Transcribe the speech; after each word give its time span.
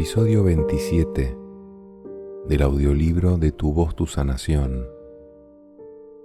Episodio 0.00 0.42
27 0.44 1.36
del 2.48 2.62
audiolibro 2.62 3.36
de 3.36 3.52
Tu 3.52 3.70
voz, 3.74 3.94
tu 3.94 4.06
sanación 4.06 4.86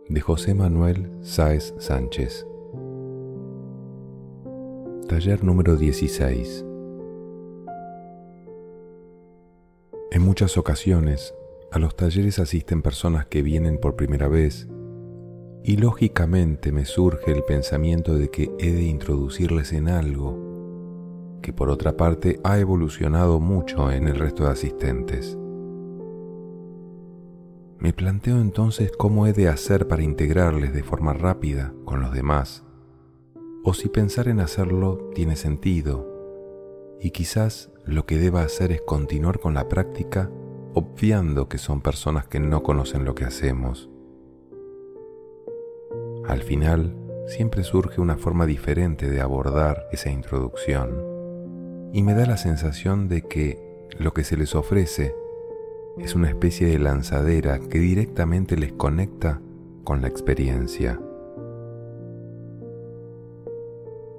de 0.08 0.22
José 0.22 0.54
Manuel 0.54 1.12
Sáez 1.22 1.74
Sánchez. 1.78 2.48
Taller 5.10 5.44
número 5.44 5.76
16. 5.76 6.66
En 10.12 10.22
muchas 10.22 10.58
ocasiones, 10.58 11.36
a 11.70 11.78
los 11.78 11.98
talleres 11.98 12.40
asisten 12.40 12.82
personas 12.82 13.26
que 13.26 13.42
vienen 13.42 13.78
por 13.78 13.98
primera 13.98 14.30
vez 14.30 14.70
y 15.66 15.76
lógicamente 15.76 16.72
me 16.72 16.86
surge 16.86 17.34
el 17.34 17.44
pensamiento 17.44 18.16
de 18.16 18.30
que 18.30 18.50
he 18.58 18.72
de 18.72 18.84
introducirles 18.84 19.74
en 19.74 19.90
algo 19.90 20.45
que 21.46 21.54
por 21.54 21.70
otra 21.70 21.96
parte 21.96 22.40
ha 22.44 22.58
evolucionado 22.58 23.40
mucho 23.40 23.92
en 23.92 24.08
el 24.08 24.16
resto 24.16 24.46
de 24.46 24.50
asistentes. 24.50 25.38
Me 27.78 27.94
planteo 27.94 28.42
entonces 28.42 28.92
cómo 28.98 29.28
he 29.28 29.34
de 29.34 29.48
hacer 29.48 29.88
para 29.88 30.02
integrarles 30.02 30.74
de 30.74 30.82
forma 30.82 31.14
rápida 31.14 31.72
con 31.86 32.02
los 32.02 32.14
demás, 32.14 32.64
o 33.64 33.76
si 33.76 33.90
pensar 33.90 34.28
en 34.28 34.40
hacerlo 34.40 35.12
tiene 35.14 35.36
sentido, 35.36 36.98
y 37.00 37.12
quizás 37.12 37.72
lo 37.86 38.08
que 38.08 38.18
deba 38.18 38.42
hacer 38.42 38.72
es 38.72 38.82
continuar 38.82 39.40
con 39.40 39.54
la 39.54 39.70
práctica 39.70 40.32
obviando 40.74 41.48
que 41.48 41.60
son 41.60 41.82
personas 41.82 42.26
que 42.26 42.40
no 42.40 42.64
conocen 42.64 43.06
lo 43.06 43.14
que 43.14 43.26
hacemos. 43.26 43.88
Al 46.28 46.42
final, 46.42 46.98
siempre 47.28 47.64
surge 47.64 48.02
una 48.02 48.18
forma 48.18 48.48
diferente 48.48 49.12
de 49.12 49.22
abordar 49.22 49.86
esa 49.92 50.10
introducción 50.10 51.15
y 51.96 52.04
me 52.04 52.14
da 52.14 52.26
la 52.26 52.36
sensación 52.36 53.08
de 53.08 53.22
que 53.22 53.88
lo 53.98 54.14
que 54.14 54.26
se 54.26 54.36
les 54.36 54.54
ofrece 54.54 55.16
es 55.98 56.14
una 56.14 56.28
especie 56.28 56.68
de 56.68 56.78
lanzadera 56.78 57.58
que 57.58 57.80
directamente 57.80 58.58
les 58.58 58.74
conecta 58.74 59.40
con 59.86 60.02
la 60.02 60.10
experiencia. 60.10 61.00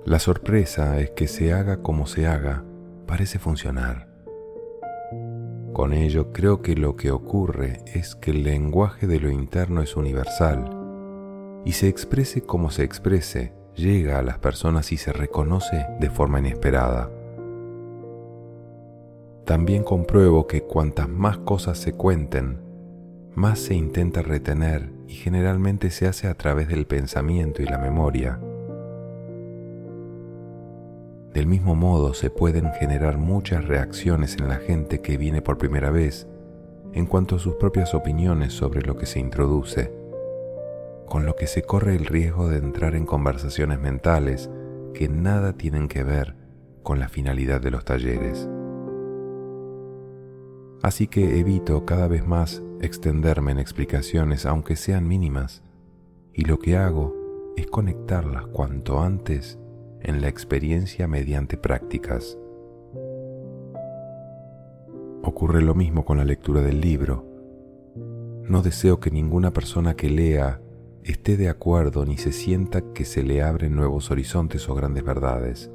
La 0.06 0.18
sorpresa 0.20 0.98
es 1.00 1.10
que 1.10 1.28
se 1.28 1.52
haga 1.52 1.82
como 1.82 2.06
se 2.06 2.26
haga, 2.26 2.64
parece 3.06 3.38
funcionar. 3.38 4.08
Con 5.74 5.92
ello 5.92 6.32
creo 6.32 6.62
que 6.62 6.76
lo 6.76 6.96
que 6.96 7.10
ocurre 7.10 7.82
es 7.92 8.14
que 8.14 8.30
el 8.30 8.42
lenguaje 8.42 9.06
de 9.06 9.20
lo 9.20 9.30
interno 9.30 9.82
es 9.82 9.96
universal 9.96 10.70
y 11.66 11.72
se 11.72 11.88
exprese 11.88 12.40
como 12.40 12.70
se 12.70 12.84
exprese, 12.84 13.52
llega 13.74 14.18
a 14.18 14.22
las 14.22 14.38
personas 14.38 14.92
y 14.92 14.96
se 14.96 15.12
reconoce 15.12 15.84
de 16.00 16.08
forma 16.08 16.38
inesperada. 16.38 17.10
También 19.46 19.84
compruebo 19.84 20.48
que 20.48 20.62
cuantas 20.62 21.08
más 21.08 21.38
cosas 21.38 21.78
se 21.78 21.92
cuenten, 21.92 22.58
más 23.36 23.60
se 23.60 23.74
intenta 23.76 24.20
retener 24.20 24.90
y 25.06 25.14
generalmente 25.14 25.90
se 25.90 26.08
hace 26.08 26.26
a 26.26 26.34
través 26.34 26.66
del 26.66 26.88
pensamiento 26.88 27.62
y 27.62 27.66
la 27.66 27.78
memoria. 27.78 28.40
Del 31.32 31.46
mismo 31.46 31.76
modo 31.76 32.12
se 32.12 32.28
pueden 32.28 32.72
generar 32.72 33.18
muchas 33.18 33.64
reacciones 33.66 34.36
en 34.36 34.48
la 34.48 34.56
gente 34.56 35.00
que 35.00 35.16
viene 35.16 35.42
por 35.42 35.58
primera 35.58 35.90
vez 35.90 36.26
en 36.92 37.06
cuanto 37.06 37.36
a 37.36 37.38
sus 37.38 37.54
propias 37.54 37.94
opiniones 37.94 38.52
sobre 38.52 38.82
lo 38.82 38.96
que 38.96 39.06
se 39.06 39.20
introduce, 39.20 39.92
con 41.06 41.24
lo 41.24 41.36
que 41.36 41.46
se 41.46 41.62
corre 41.62 41.94
el 41.94 42.06
riesgo 42.06 42.48
de 42.48 42.56
entrar 42.56 42.96
en 42.96 43.06
conversaciones 43.06 43.78
mentales 43.78 44.50
que 44.92 45.08
nada 45.08 45.52
tienen 45.52 45.86
que 45.86 46.02
ver 46.02 46.34
con 46.82 46.98
la 46.98 47.08
finalidad 47.08 47.60
de 47.60 47.70
los 47.70 47.84
talleres 47.84 48.48
así 50.82 51.06
que 51.06 51.38
evito 51.38 51.84
cada 51.84 52.08
vez 52.08 52.26
más 52.26 52.62
extenderme 52.80 53.52
en 53.52 53.58
explicaciones 53.58 54.46
aunque 54.46 54.76
sean 54.76 55.08
mínimas, 55.08 55.62
y 56.32 56.44
lo 56.44 56.58
que 56.58 56.76
hago 56.76 57.14
es 57.56 57.66
conectarlas 57.66 58.46
cuanto 58.46 59.00
antes 59.00 59.58
en 60.00 60.20
la 60.20 60.28
experiencia 60.28 61.08
mediante 61.08 61.56
prácticas. 61.56 62.38
Ocurre 65.22 65.62
lo 65.62 65.74
mismo 65.74 66.04
con 66.04 66.18
la 66.18 66.24
lectura 66.24 66.60
del 66.60 66.80
libro. 66.80 67.24
No 68.44 68.62
deseo 68.62 69.00
que 69.00 69.10
ninguna 69.10 69.52
persona 69.52 69.96
que 69.96 70.08
lea 70.08 70.60
esté 71.02 71.36
de 71.36 71.48
acuerdo 71.48 72.04
ni 72.04 72.16
se 72.16 72.32
sienta 72.32 72.92
que 72.92 73.04
se 73.04 73.22
le 73.22 73.42
abren 73.42 73.74
nuevos 73.74 74.10
horizontes 74.10 74.68
o 74.68 74.74
grandes 74.74 75.04
verdades. 75.04 75.70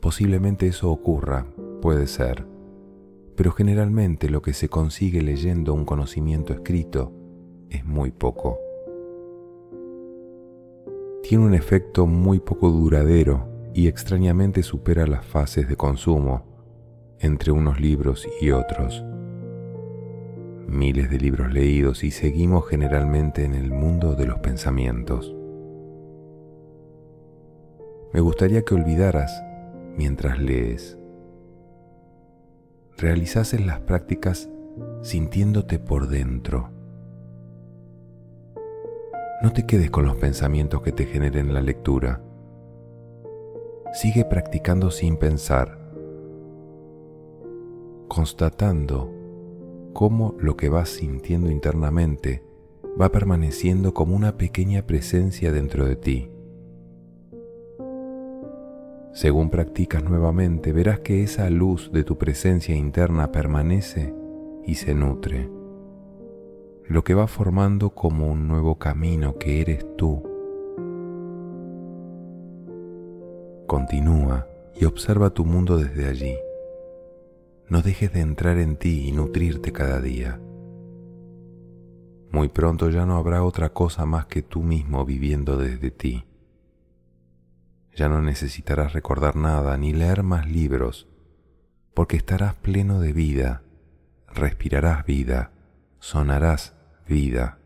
Posiblemente 0.00 0.66
eso 0.66 0.90
ocurra, 0.90 1.46
puede 1.80 2.06
ser, 2.06 2.44
pero 3.36 3.52
generalmente 3.52 4.30
lo 4.30 4.42
que 4.42 4.52
se 4.52 4.68
consigue 4.68 5.22
leyendo 5.22 5.74
un 5.74 5.84
conocimiento 5.84 6.52
escrito 6.52 7.12
es 7.70 7.84
muy 7.84 8.10
poco. 8.10 8.58
Tiene 11.22 11.44
un 11.44 11.54
efecto 11.54 12.06
muy 12.06 12.38
poco 12.38 12.70
duradero 12.70 13.48
y 13.72 13.88
extrañamente 13.88 14.62
supera 14.62 15.06
las 15.06 15.24
fases 15.24 15.68
de 15.68 15.76
consumo 15.76 16.44
entre 17.18 17.50
unos 17.50 17.80
libros 17.80 18.28
y 18.40 18.50
otros. 18.50 19.04
Miles 20.68 21.10
de 21.10 21.18
libros 21.18 21.52
leídos 21.52 22.04
y 22.04 22.10
seguimos 22.10 22.68
generalmente 22.68 23.44
en 23.44 23.54
el 23.54 23.70
mundo 23.70 24.14
de 24.14 24.26
los 24.26 24.38
pensamientos. 24.38 25.34
Me 28.12 28.20
gustaría 28.20 28.62
que 28.62 28.74
olvidaras 28.74 29.42
mientras 29.96 30.38
lees 30.38 30.98
realizases 32.96 33.64
las 33.64 33.80
prácticas 33.80 34.48
sintiéndote 35.02 35.78
por 35.78 36.08
dentro. 36.08 36.70
No 39.42 39.52
te 39.52 39.66
quedes 39.66 39.90
con 39.90 40.06
los 40.06 40.16
pensamientos 40.16 40.82
que 40.82 40.92
te 40.92 41.06
generen 41.06 41.52
la 41.52 41.60
lectura. 41.60 42.22
Sigue 43.92 44.24
practicando 44.24 44.90
sin 44.90 45.16
pensar, 45.16 45.78
constatando 48.08 49.12
cómo 49.92 50.34
lo 50.38 50.56
que 50.56 50.68
vas 50.68 50.88
sintiendo 50.88 51.50
internamente 51.50 52.42
va 53.00 53.10
permaneciendo 53.10 53.92
como 53.92 54.16
una 54.16 54.36
pequeña 54.36 54.86
presencia 54.86 55.52
dentro 55.52 55.86
de 55.86 55.96
ti. 55.96 56.33
Según 59.14 59.48
practicas 59.48 60.02
nuevamente, 60.02 60.72
verás 60.72 60.98
que 60.98 61.22
esa 61.22 61.48
luz 61.48 61.92
de 61.92 62.02
tu 62.02 62.18
presencia 62.18 62.74
interna 62.74 63.30
permanece 63.30 64.12
y 64.66 64.74
se 64.74 64.92
nutre, 64.92 65.48
lo 66.88 67.04
que 67.04 67.14
va 67.14 67.28
formando 67.28 67.90
como 67.90 68.26
un 68.26 68.48
nuevo 68.48 68.76
camino 68.80 69.38
que 69.38 69.60
eres 69.60 69.86
tú. 69.96 70.20
Continúa 73.68 74.48
y 74.74 74.84
observa 74.84 75.30
tu 75.30 75.44
mundo 75.44 75.78
desde 75.78 76.08
allí. 76.08 76.34
No 77.68 77.82
dejes 77.82 78.12
de 78.12 78.20
entrar 78.20 78.58
en 78.58 78.76
ti 78.76 79.06
y 79.06 79.12
nutrirte 79.12 79.70
cada 79.70 80.00
día. 80.00 80.40
Muy 82.32 82.48
pronto 82.48 82.90
ya 82.90 83.06
no 83.06 83.16
habrá 83.16 83.44
otra 83.44 83.68
cosa 83.68 84.06
más 84.06 84.26
que 84.26 84.42
tú 84.42 84.64
mismo 84.64 85.04
viviendo 85.04 85.56
desde 85.56 85.92
ti. 85.92 86.24
Ya 87.94 88.08
no 88.08 88.20
necesitarás 88.20 88.92
recordar 88.92 89.36
nada 89.36 89.76
ni 89.76 89.92
leer 89.92 90.24
más 90.24 90.50
libros, 90.50 91.06
porque 91.94 92.16
estarás 92.16 92.56
pleno 92.56 93.00
de 93.00 93.12
vida, 93.12 93.62
respirarás 94.26 95.06
vida, 95.06 95.52
sonarás 96.00 96.74
vida. 97.08 97.58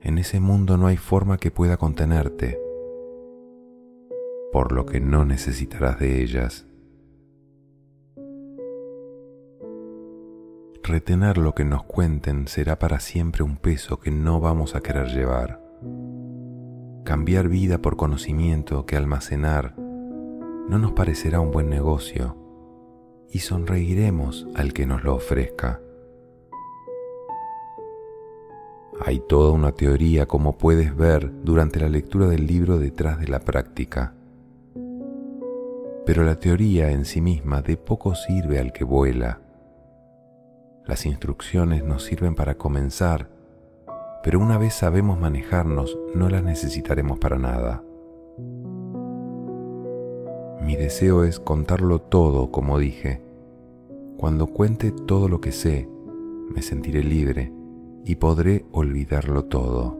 En 0.00 0.18
ese 0.18 0.38
mundo 0.38 0.76
no 0.76 0.86
hay 0.86 0.96
forma 0.96 1.38
que 1.38 1.50
pueda 1.50 1.76
contenerte, 1.76 2.60
por 4.52 4.70
lo 4.70 4.86
que 4.86 5.00
no 5.00 5.24
necesitarás 5.24 5.98
de 5.98 6.22
ellas. 6.22 6.66
Retener 10.84 11.38
lo 11.38 11.54
que 11.56 11.64
nos 11.64 11.82
cuenten 11.82 12.46
será 12.46 12.78
para 12.78 13.00
siempre 13.00 13.42
un 13.42 13.56
peso 13.56 13.98
que 13.98 14.12
no 14.12 14.38
vamos 14.38 14.76
a 14.76 14.80
querer 14.80 15.08
llevar 15.08 15.63
cambiar 17.04 17.48
vida 17.48 17.78
por 17.78 17.96
conocimiento 17.96 18.86
que 18.86 18.96
almacenar 18.96 19.74
no 19.76 20.78
nos 20.78 20.92
parecerá 20.92 21.38
un 21.38 21.50
buen 21.50 21.68
negocio 21.68 22.36
y 23.30 23.40
sonreiremos 23.40 24.46
al 24.54 24.72
que 24.72 24.86
nos 24.86 25.04
lo 25.04 25.14
ofrezca. 25.14 25.80
Hay 29.04 29.20
toda 29.28 29.52
una 29.52 29.72
teoría, 29.72 30.26
como 30.26 30.56
puedes 30.56 30.96
ver 30.96 31.30
durante 31.42 31.78
la 31.78 31.90
lectura 31.90 32.26
del 32.26 32.46
libro 32.46 32.78
detrás 32.78 33.20
de 33.20 33.28
la 33.28 33.40
práctica. 33.40 34.14
Pero 36.06 36.22
la 36.22 36.38
teoría 36.38 36.90
en 36.90 37.04
sí 37.04 37.20
misma 37.20 37.60
de 37.60 37.76
poco 37.76 38.14
sirve 38.14 38.58
al 38.58 38.72
que 38.72 38.84
vuela. 38.84 39.40
Las 40.86 41.04
instrucciones 41.04 41.84
nos 41.84 42.04
sirven 42.04 42.34
para 42.34 42.54
comenzar 42.54 43.33
pero 44.24 44.40
una 44.40 44.56
vez 44.56 44.72
sabemos 44.72 45.20
manejarnos, 45.20 45.98
no 46.14 46.30
las 46.30 46.42
necesitaremos 46.42 47.18
para 47.18 47.38
nada. 47.38 47.84
Mi 50.62 50.76
deseo 50.76 51.24
es 51.24 51.38
contarlo 51.38 52.00
todo, 52.00 52.50
como 52.50 52.78
dije. 52.78 53.20
Cuando 54.16 54.46
cuente 54.46 54.92
todo 54.92 55.28
lo 55.28 55.42
que 55.42 55.52
sé, 55.52 55.90
me 56.48 56.62
sentiré 56.62 57.04
libre 57.04 57.52
y 58.06 58.14
podré 58.14 58.64
olvidarlo 58.72 59.44
todo. 59.44 59.98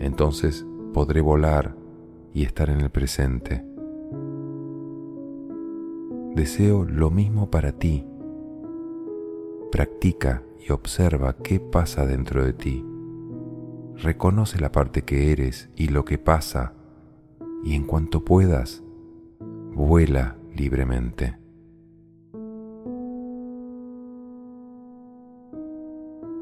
Entonces 0.00 0.66
podré 0.92 1.20
volar 1.20 1.76
y 2.34 2.42
estar 2.42 2.70
en 2.70 2.80
el 2.80 2.90
presente. 2.90 3.64
Deseo 6.34 6.84
lo 6.84 7.12
mismo 7.12 7.52
para 7.52 7.70
ti. 7.70 8.04
Practica 9.70 10.42
y 10.66 10.72
observa 10.72 11.36
qué 11.36 11.60
pasa 11.60 12.06
dentro 12.06 12.44
de 12.44 12.52
ti. 12.52 12.84
Reconoce 13.96 14.60
la 14.60 14.72
parte 14.72 15.02
que 15.02 15.32
eres 15.32 15.70
y 15.76 15.88
lo 15.88 16.04
que 16.04 16.18
pasa 16.18 16.74
y 17.64 17.74
en 17.74 17.84
cuanto 17.84 18.24
puedas, 18.24 18.82
vuela 19.74 20.36
libremente. 20.54 21.38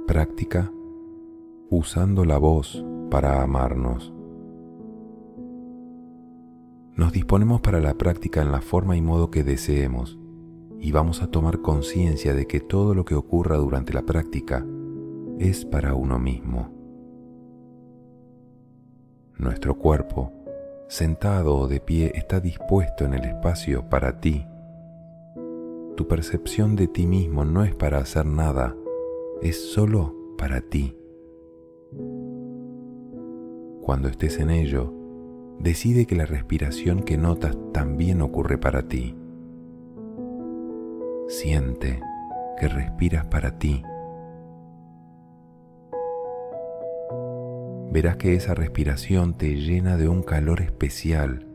Práctica 0.06 0.70
usando 1.68 2.24
la 2.24 2.38
voz 2.38 2.84
para 3.10 3.42
amarnos. 3.42 4.12
Nos 6.96 7.12
disponemos 7.12 7.60
para 7.60 7.80
la 7.80 7.94
práctica 7.94 8.42
en 8.42 8.50
la 8.50 8.60
forma 8.60 8.96
y 8.96 9.02
modo 9.02 9.30
que 9.30 9.44
deseemos 9.44 10.19
y 10.80 10.92
vamos 10.92 11.22
a 11.22 11.26
tomar 11.26 11.60
conciencia 11.60 12.34
de 12.34 12.46
que 12.46 12.60
todo 12.60 12.94
lo 12.94 13.04
que 13.04 13.14
ocurra 13.14 13.56
durante 13.56 13.92
la 13.92 14.02
práctica 14.02 14.66
es 15.38 15.64
para 15.64 15.94
uno 15.94 16.18
mismo. 16.18 16.70
Nuestro 19.36 19.76
cuerpo, 19.76 20.32
sentado 20.88 21.56
o 21.56 21.68
de 21.68 21.80
pie, 21.80 22.12
está 22.14 22.40
dispuesto 22.40 23.04
en 23.04 23.14
el 23.14 23.24
espacio 23.24 23.88
para 23.88 24.20
ti. 24.20 24.46
Tu 25.96 26.08
percepción 26.08 26.76
de 26.76 26.88
ti 26.88 27.06
mismo 27.06 27.44
no 27.44 27.64
es 27.64 27.74
para 27.74 27.98
hacer 27.98 28.24
nada, 28.24 28.74
es 29.42 29.72
solo 29.72 30.14
para 30.38 30.62
ti. 30.62 30.96
Cuando 33.82 34.08
estés 34.08 34.38
en 34.38 34.50
ello, 34.50 34.94
decide 35.58 36.06
que 36.06 36.16
la 36.16 36.24
respiración 36.26 37.02
que 37.02 37.18
notas 37.18 37.56
también 37.72 38.22
ocurre 38.22 38.56
para 38.56 38.88
ti. 38.88 39.19
Siente 41.30 42.00
que 42.58 42.66
respiras 42.66 43.24
para 43.24 43.56
ti. 43.56 43.84
Verás 47.92 48.16
que 48.16 48.34
esa 48.34 48.52
respiración 48.52 49.34
te 49.34 49.54
llena 49.54 49.96
de 49.96 50.08
un 50.08 50.24
calor 50.24 50.60
especial 50.60 51.46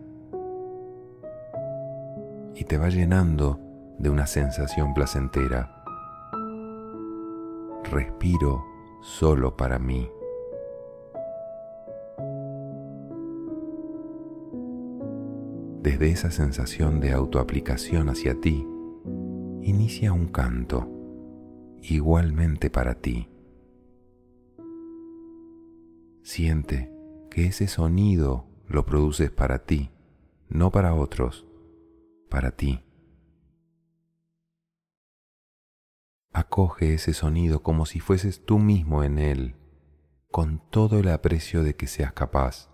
y 2.56 2.63
te 2.63 2.77
va 2.77 2.88
llenando 2.88 3.60
de 4.00 4.10
una 4.10 4.27
sensación 4.27 4.94
placentera. 4.94 5.83
Respiro 7.83 8.63
solo 9.01 9.57
para 9.57 9.78
mí. 9.78 10.10
Desde 15.81 16.12
esa 16.12 16.31
sensación 16.31 17.01
de 17.01 17.12
autoaplicación 17.12 18.07
hacia 18.07 18.39
ti, 18.39 18.66
inicia 19.66 20.14
un 20.14 20.28
canto 20.28 20.88
igualmente 21.82 22.70
para 22.70 23.02
ti. 23.02 23.28
Siente 26.22 26.94
que 27.32 27.48
ese 27.48 27.68
sonido 27.68 28.46
lo 28.68 28.86
produces 28.86 29.32
para 29.32 29.66
ti, 29.66 29.90
no 30.50 30.70
para 30.70 30.94
otros, 30.94 31.48
para 32.30 32.52
ti. 32.52 32.84
Acoge 36.32 36.94
ese 36.94 37.14
sonido 37.14 37.64
como 37.64 37.88
si 37.88 38.00
fueses 38.00 38.46
tú 38.46 38.60
mismo 38.60 39.04
en 39.04 39.18
él, 39.18 39.56
con 40.30 40.62
todo 40.70 41.00
el 41.00 41.10
aprecio 41.10 41.64
de 41.64 41.76
que 41.76 41.88
seas 41.88 42.14
capaz. 42.14 42.70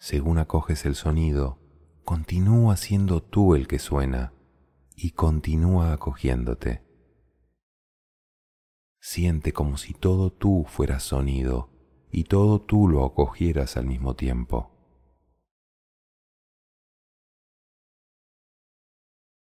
Según 0.00 0.38
acoges 0.38 0.84
el 0.86 0.96
sonido, 0.96 1.60
continúa 2.04 2.76
siendo 2.76 3.22
tú 3.22 3.54
el 3.54 3.68
que 3.68 3.78
suena 3.78 4.32
y 5.00 5.12
continúa 5.12 5.92
acogiéndote. 5.92 6.82
Siente 9.00 9.52
como 9.52 9.76
si 9.76 9.94
todo 9.94 10.32
tú 10.32 10.64
fueras 10.68 11.04
sonido 11.04 11.70
y 12.10 12.24
todo 12.24 12.60
tú 12.60 12.88
lo 12.88 13.04
acogieras 13.04 13.76
al 13.76 13.86
mismo 13.86 14.16
tiempo. 14.16 14.74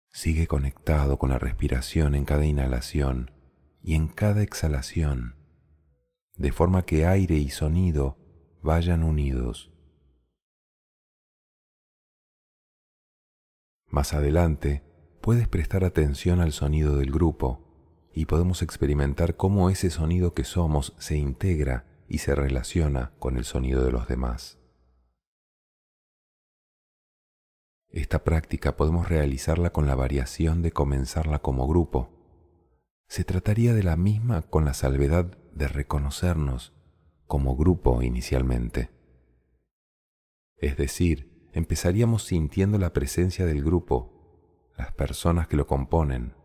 Sigue 0.10 0.48
conectado 0.48 1.18
con 1.18 1.30
la 1.30 1.40
respiración 1.40 2.14
en 2.14 2.26
cada 2.26 2.46
inhalación 2.46 3.32
y 3.82 3.96
en 3.96 4.10
cada 4.10 4.44
exhalación, 4.44 5.38
de 6.36 6.52
forma 6.52 6.84
que 6.84 7.06
aire 7.06 7.36
y 7.36 7.52
sonido 7.52 8.18
vayan 8.62 9.02
unidos. 9.02 9.72
Más 13.86 14.14
adelante, 14.14 14.87
puedes 15.28 15.50
prestar 15.50 15.84
atención 15.84 16.40
al 16.40 16.54
sonido 16.54 16.96
del 16.96 17.12
grupo 17.12 17.60
y 18.14 18.28
podemos 18.28 18.62
experimentar 18.62 19.36
cómo 19.36 19.70
ese 19.70 19.90
sonido 19.90 20.34
que 20.34 20.46
somos 20.46 20.96
se 21.00 21.18
integra 21.18 21.86
y 22.08 22.20
se 22.20 22.34
relaciona 22.34 23.12
con 23.20 23.36
el 23.36 23.44
sonido 23.44 23.84
de 23.84 23.92
los 23.92 24.08
demás. 24.08 24.58
Esta 27.90 28.24
práctica 28.24 28.78
podemos 28.78 29.10
realizarla 29.10 29.74
con 29.74 29.86
la 29.86 29.96
variación 29.96 30.62
de 30.62 30.72
comenzarla 30.72 31.40
como 31.40 31.68
grupo. 31.68 32.10
Se 33.10 33.26
trataría 33.26 33.74
de 33.74 33.84
la 33.84 33.98
misma 33.98 34.44
con 34.44 34.64
la 34.64 34.74
salvedad 34.74 35.38
de 35.52 35.68
reconocernos 35.68 36.72
como 37.26 37.58
grupo 37.58 38.02
inicialmente. 38.02 38.92
Es 40.56 40.78
decir, 40.78 41.50
empezaríamos 41.52 42.24
sintiendo 42.24 42.78
la 42.78 42.94
presencia 42.94 43.46
del 43.46 43.62
grupo 43.62 44.17
las 44.78 44.94
personas 44.94 45.48
que 45.48 45.58
lo 45.58 45.68
componen. 45.68 46.36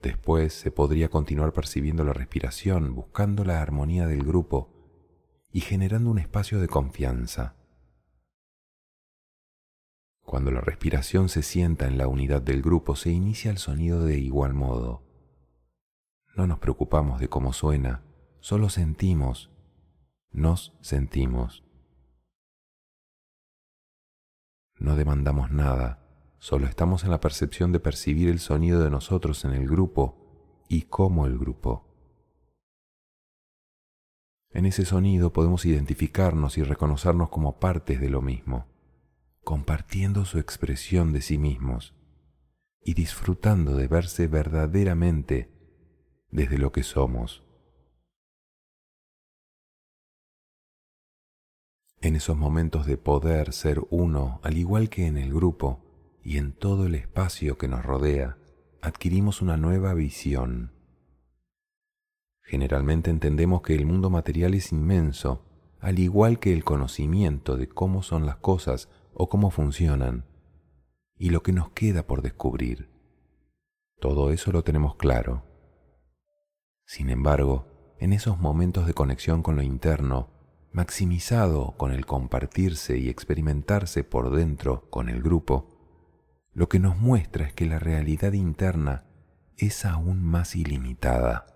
Después 0.00 0.52
se 0.52 0.72
podría 0.72 1.08
continuar 1.08 1.52
percibiendo 1.52 2.02
la 2.02 2.12
respiración, 2.12 2.94
buscando 2.94 3.44
la 3.44 3.62
armonía 3.62 4.06
del 4.06 4.24
grupo 4.24 4.70
y 5.52 5.60
generando 5.60 6.10
un 6.10 6.18
espacio 6.18 6.60
de 6.60 6.66
confianza. 6.66 7.54
Cuando 10.22 10.50
la 10.50 10.60
respiración 10.60 11.28
se 11.28 11.42
sienta 11.42 11.86
en 11.86 11.98
la 11.98 12.08
unidad 12.08 12.40
del 12.42 12.62
grupo, 12.62 12.96
se 12.96 13.10
inicia 13.10 13.50
el 13.50 13.58
sonido 13.58 14.04
de 14.04 14.18
igual 14.18 14.54
modo. 14.54 15.02
No 16.34 16.46
nos 16.46 16.58
preocupamos 16.58 17.20
de 17.20 17.28
cómo 17.28 17.52
suena, 17.52 18.02
solo 18.40 18.70
sentimos, 18.70 19.50
nos 20.30 20.74
sentimos. 20.80 21.64
No 24.78 24.96
demandamos 24.96 25.50
nada, 25.50 26.01
Solo 26.42 26.66
estamos 26.66 27.04
en 27.04 27.12
la 27.12 27.20
percepción 27.20 27.70
de 27.70 27.78
percibir 27.78 28.28
el 28.28 28.40
sonido 28.40 28.82
de 28.82 28.90
nosotros 28.90 29.44
en 29.44 29.52
el 29.52 29.68
grupo 29.68 30.64
y 30.68 30.82
como 30.82 31.26
el 31.26 31.38
grupo. 31.38 31.86
En 34.50 34.66
ese 34.66 34.84
sonido 34.84 35.32
podemos 35.32 35.64
identificarnos 35.64 36.58
y 36.58 36.64
reconocernos 36.64 37.28
como 37.28 37.60
partes 37.60 38.00
de 38.00 38.10
lo 38.10 38.22
mismo, 38.22 38.66
compartiendo 39.44 40.24
su 40.24 40.40
expresión 40.40 41.12
de 41.12 41.22
sí 41.22 41.38
mismos 41.38 41.94
y 42.80 42.94
disfrutando 42.94 43.76
de 43.76 43.86
verse 43.86 44.26
verdaderamente 44.26 45.48
desde 46.32 46.58
lo 46.58 46.72
que 46.72 46.82
somos. 46.82 47.44
En 52.00 52.16
esos 52.16 52.36
momentos 52.36 52.84
de 52.84 52.96
poder 52.96 53.52
ser 53.52 53.80
uno, 53.90 54.40
al 54.42 54.58
igual 54.58 54.88
que 54.88 55.06
en 55.06 55.18
el 55.18 55.32
grupo, 55.32 55.91
y 56.22 56.38
en 56.38 56.52
todo 56.52 56.86
el 56.86 56.94
espacio 56.94 57.58
que 57.58 57.68
nos 57.68 57.84
rodea 57.84 58.38
adquirimos 58.80 59.42
una 59.42 59.56
nueva 59.56 59.94
visión. 59.94 60.72
Generalmente 62.42 63.10
entendemos 63.10 63.62
que 63.62 63.74
el 63.74 63.86
mundo 63.86 64.10
material 64.10 64.54
es 64.54 64.72
inmenso, 64.72 65.44
al 65.80 65.98
igual 65.98 66.38
que 66.38 66.52
el 66.52 66.64
conocimiento 66.64 67.56
de 67.56 67.68
cómo 67.68 68.02
son 68.02 68.26
las 68.26 68.36
cosas 68.36 68.88
o 69.14 69.28
cómo 69.28 69.50
funcionan, 69.50 70.24
y 71.16 71.30
lo 71.30 71.42
que 71.42 71.52
nos 71.52 71.70
queda 71.70 72.06
por 72.06 72.22
descubrir. 72.22 72.88
Todo 74.00 74.32
eso 74.32 74.50
lo 74.50 74.64
tenemos 74.64 74.96
claro. 74.96 75.44
Sin 76.84 77.10
embargo, 77.10 77.94
en 78.00 78.12
esos 78.12 78.38
momentos 78.40 78.86
de 78.86 78.94
conexión 78.94 79.42
con 79.42 79.54
lo 79.54 79.62
interno, 79.62 80.28
maximizado 80.72 81.76
con 81.76 81.92
el 81.92 82.06
compartirse 82.06 82.98
y 82.98 83.08
experimentarse 83.08 84.02
por 84.02 84.34
dentro 84.34 84.90
con 84.90 85.08
el 85.08 85.22
grupo, 85.22 85.71
lo 86.54 86.68
que 86.68 86.78
nos 86.78 86.96
muestra 86.98 87.46
es 87.46 87.54
que 87.54 87.66
la 87.66 87.78
realidad 87.78 88.32
interna 88.32 89.04
es 89.56 89.84
aún 89.84 90.22
más 90.22 90.54
ilimitada, 90.54 91.46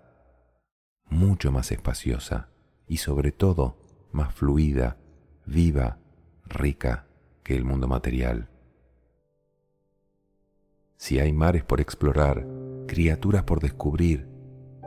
mucho 1.05 1.51
más 1.51 1.71
espaciosa 1.71 2.49
y 2.87 2.97
sobre 2.97 3.31
todo 3.31 3.77
más 4.11 4.33
fluida, 4.33 4.97
viva, 5.45 5.99
rica 6.45 7.05
que 7.43 7.55
el 7.55 7.63
mundo 7.63 7.87
material. 7.87 8.49
Si 10.97 11.19
hay 11.19 11.31
mares 11.31 11.63
por 11.63 11.79
explorar, 11.79 12.47
criaturas 12.87 13.43
por 13.43 13.59
descubrir, 13.59 14.27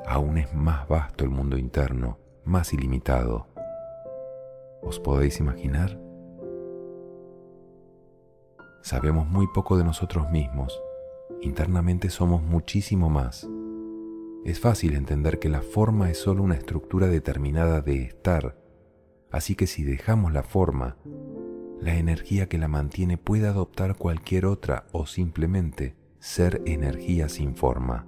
aún 0.07 0.39
es 0.39 0.53
más 0.53 0.89
vasto 0.89 1.25
el 1.25 1.31
mundo 1.31 1.57
interno, 1.57 2.19
más 2.45 2.73
ilimitado. 2.73 3.47
¿Os 4.83 4.99
podéis 4.99 5.39
imaginar? 5.39 6.10
Sabemos 8.83 9.29
muy 9.29 9.47
poco 9.47 9.77
de 9.77 9.85
nosotros 9.85 10.31
mismos. 10.31 10.81
Internamente 11.43 12.11
somos 12.11 12.43
muchísimo 12.43 13.11
más. 13.11 13.49
Es 14.45 14.59
fácil 14.59 14.95
entender 14.95 15.39
que 15.39 15.51
la 15.51 15.61
forma 15.61 16.11
es 16.11 16.19
solo 16.19 16.43
una 16.43 16.55
estructura 16.55 17.09
determinada 17.09 17.83
de 17.83 18.03
estar, 18.03 18.57
así 19.31 19.55
que 19.55 19.67
si 19.67 19.85
dejamos 19.85 20.33
la 20.33 20.43
forma, 20.43 20.97
la 21.79 21.97
energía 21.97 22.49
que 22.49 22.59
la 22.59 22.69
mantiene 22.69 23.19
puede 23.19 23.49
adoptar 23.49 23.97
cualquier 23.97 24.47
otra 24.47 24.87
o 24.93 25.07
simplemente 25.07 25.95
ser 26.19 26.63
energía 26.65 27.29
sin 27.29 27.55
forma. 27.55 28.07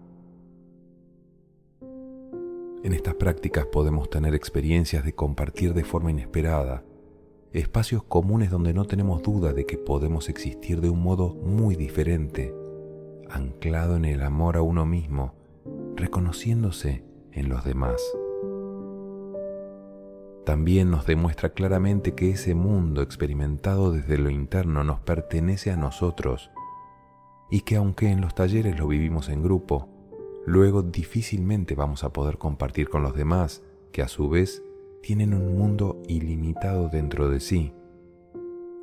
En 2.83 2.95
estas 2.95 3.15
prácticas 3.15 3.67
podemos 3.67 4.11
tener 4.11 4.35
experiencias 4.35 5.05
de 5.05 5.15
compartir 5.15 5.73
de 5.75 5.85
forma 5.85 6.11
inesperada, 6.11 6.83
espacios 7.53 8.03
comunes 8.03 8.51
donde 8.51 8.73
no 8.73 8.87
tenemos 8.87 9.23
duda 9.23 9.53
de 9.53 9.67
que 9.67 9.77
podemos 9.77 10.29
existir 10.29 10.81
de 10.81 10.89
un 10.89 11.03
modo 11.03 11.35
muy 11.35 11.77
diferente, 11.77 12.55
anclado 13.29 13.97
en 13.97 14.05
el 14.05 14.23
amor 14.23 14.57
a 14.57 14.63
uno 14.63 14.87
mismo, 14.87 15.35
reconociéndose 15.97 17.05
en 17.33 17.49
los 17.49 17.65
demás. 17.65 18.01
También 20.45 20.91
nos 20.91 21.07
demuestra 21.07 21.51
claramente 21.51 22.15
que 22.15 22.31
ese 22.31 22.55
mundo 22.55 23.03
experimentado 23.03 23.93
desde 23.93 24.19
lo 24.19 24.29
interno 24.29 24.83
nos 24.83 25.01
pertenece 25.01 25.71
a 25.71 25.77
nosotros 25.77 26.51
y 27.51 27.61
que 27.61 27.77
aunque 27.77 28.09
en 28.09 28.21
los 28.21 28.35
talleres 28.35 28.79
lo 28.79 28.89
vivimos 28.89 29.29
en 29.29 29.43
grupo, 29.43 29.89
luego 30.47 30.83
difícilmente 30.83 31.75
vamos 31.75 32.03
a 32.03 32.13
poder 32.13 32.39
compartir 32.39 32.89
con 32.89 33.03
los 33.03 33.15
demás, 33.15 33.63
que 33.93 34.03
a 34.03 34.09
su 34.09 34.29
vez 34.31 34.65
tienen 35.03 35.35
un 35.35 35.59
mundo 35.59 36.01
ilimitado 36.09 36.89
dentro 36.89 37.29
de 37.29 37.41
sí, 37.41 37.75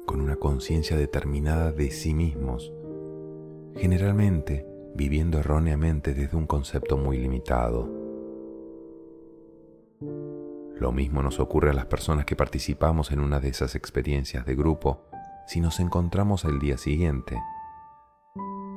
con 0.05 0.21
una 0.21 0.35
conciencia 0.35 0.97
determinada 0.97 1.71
de 1.71 1.89
sí 1.91 2.13
mismos, 2.13 2.71
generalmente 3.75 4.67
viviendo 4.93 5.39
erróneamente 5.39 6.13
desde 6.13 6.37
un 6.37 6.45
concepto 6.45 6.97
muy 6.97 7.17
limitado. 7.17 7.89
Lo 10.75 10.91
mismo 10.91 11.23
nos 11.23 11.39
ocurre 11.39 11.71
a 11.71 11.73
las 11.73 11.85
personas 11.85 12.25
que 12.25 12.35
participamos 12.35 13.11
en 13.11 13.19
una 13.19 13.39
de 13.39 13.49
esas 13.49 13.75
experiencias 13.75 14.45
de 14.45 14.55
grupo 14.55 15.05
si 15.47 15.61
nos 15.61 15.79
encontramos 15.79 16.45
al 16.45 16.59
día 16.59 16.77
siguiente 16.77 17.37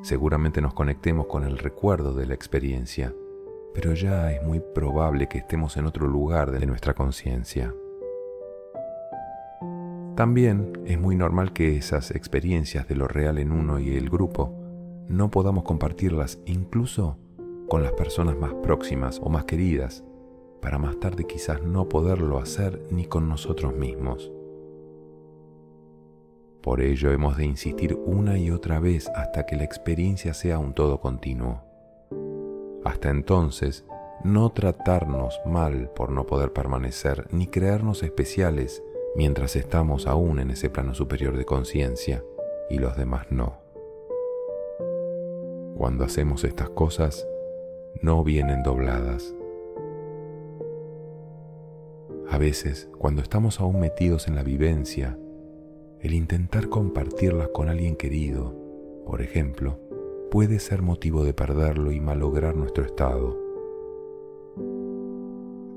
Seguramente 0.03 0.61
nos 0.61 0.75
conectemos 0.75 1.27
con 1.27 1.45
el 1.45 1.59
recuerdo 1.59 2.13
de 2.13 2.27
la 2.27 2.35
experiencia, 2.35 3.15
pero 3.75 3.95
ya 3.95 4.33
es 4.33 4.43
muy 4.43 4.61
probable 4.61 5.29
que 5.29 5.39
estemos 5.39 5.77
en 5.77 5.87
otro 5.87 6.07
lugar 6.07 6.51
de 6.51 6.67
nuestra 6.67 6.95
conciencia. 6.95 7.75
También 10.17 10.73
es 10.85 11.01
muy 11.01 11.17
normal 11.17 11.53
que 11.53 11.77
esas 11.77 12.11
experiencias 12.11 12.87
de 12.87 12.97
lo 12.97 13.09
real 13.09 13.39
en 13.39 13.51
uno 13.51 13.81
y 13.81 13.97
el 13.97 14.11
grupo 14.11 14.55
no 15.09 15.31
podamos 15.31 15.65
compartirlas 15.65 16.39
incluso 16.45 17.19
con 17.69 17.83
las 17.83 17.93
personas 17.93 18.37
más 18.37 18.53
próximas 18.63 19.19
o 19.23 19.31
más 19.31 19.47
queridas, 19.47 20.05
para 20.61 20.79
más 20.79 21.01
tarde 21.01 21.27
quizás 21.27 21.63
no 21.63 21.89
poderlo 21.89 22.39
hacer 22.39 22.83
ni 22.91 23.07
con 23.07 23.29
nosotros 23.29 23.75
mismos. 23.75 24.31
Por 26.63 26.81
ello 26.81 27.11
hemos 27.11 27.37
de 27.39 27.47
insistir 27.47 27.99
una 28.05 28.39
y 28.39 28.51
otra 28.51 28.79
vez 28.79 29.09
hasta 29.17 29.47
que 29.47 29.57
la 29.57 29.65
experiencia 29.65 30.35
sea 30.35 30.59
un 30.59 30.75
todo 30.75 31.01
continuo. 31.01 31.72
Hasta 32.93 33.09
entonces, 33.09 33.87
no 34.23 34.51
tratarnos 34.53 35.41
mal 35.47 35.91
por 35.97 36.11
no 36.13 36.27
poder 36.27 36.53
permanecer 36.53 37.27
ni 37.33 37.47
creernos 37.47 38.03
especiales 38.03 38.85
mientras 39.17 39.57
estamos 39.57 40.07
aún 40.07 40.39
en 40.39 40.51
ese 40.51 40.69
plano 40.69 40.93
superior 40.93 41.39
de 41.39 41.47
conciencia 41.47 42.23
y 42.69 42.79
los 42.79 42.95
demás 42.99 43.29
no. 43.31 43.57
Cuando 45.75 46.05
hacemos 46.05 46.45
estas 46.45 46.69
cosas, 46.69 47.27
no 48.03 48.23
vienen 48.23 48.63
dobladas. 48.63 49.35
A 52.29 52.37
veces, 52.37 52.91
cuando 52.99 53.23
estamos 53.23 53.59
aún 53.59 53.81
metidos 53.81 54.29
en 54.29 54.35
la 54.35 54.43
vivencia, 54.43 55.19
el 55.99 56.13
intentar 56.13 56.69
compartirlas 56.69 57.49
con 57.49 57.71
alguien 57.71 57.97
querido, 57.97 58.55
por 59.07 59.23
ejemplo, 59.23 59.79
puede 60.33 60.61
ser 60.61 60.81
motivo 60.81 61.25
de 61.25 61.35
perderlo 61.35 61.93
y 61.93 62.01
malograr 62.01 62.57
nuestro 62.57 62.87
estado. 62.87 63.39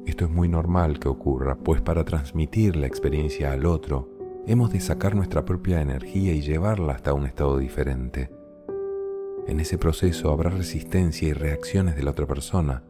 Esto 0.06 0.24
es 0.24 0.32
muy 0.32 0.48
normal 0.48 0.98
que 0.98 1.10
ocurra, 1.10 1.58
pues 1.58 1.82
para 1.82 2.06
transmitir 2.06 2.78
la 2.78 2.88
experiencia 2.88 3.52
al 3.52 3.66
otro, 3.66 4.08
hemos 4.48 4.72
de 4.72 4.80
sacar 4.80 5.14
nuestra 5.14 5.44
propia 5.44 5.82
energía 5.82 6.34
y 6.34 6.40
llevarla 6.40 6.94
hasta 6.94 7.14
un 7.14 7.26
estado 7.26 7.58
diferente. 7.58 8.32
En 9.46 9.60
ese 9.60 9.78
proceso 9.78 10.32
habrá 10.32 10.52
resistencia 10.52 11.28
y 11.28 11.34
reacciones 11.34 11.98
de 11.98 12.04
la 12.04 12.12
otra 12.12 12.26
persona, 12.26 12.82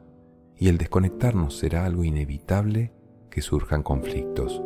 y 0.55 0.67
el 0.67 0.77
desconectarnos 0.77 1.57
será 1.57 1.85
algo 1.85 2.03
inevitable 2.03 2.93
que 3.31 3.41
surjan 3.41 3.81
conflictos. 3.81 4.61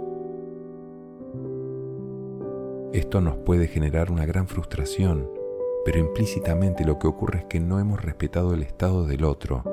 Esto 2.91 3.21
nos 3.21 3.37
puede 3.37 3.67
generar 3.67 4.11
una 4.11 4.25
gran 4.25 4.49
frustración, 4.49 5.38
pero 5.85 5.99
implícitamente 5.99 6.85
lo 6.85 6.99
que 6.99 7.07
ocurre 7.07 7.39
es 7.39 7.45
que 7.45 7.59
no 7.59 7.79
hemos 7.79 8.01
respetado 8.01 8.53
el 8.53 8.63
estado 8.63 9.05
del 9.05 9.23
otro, 9.23 9.63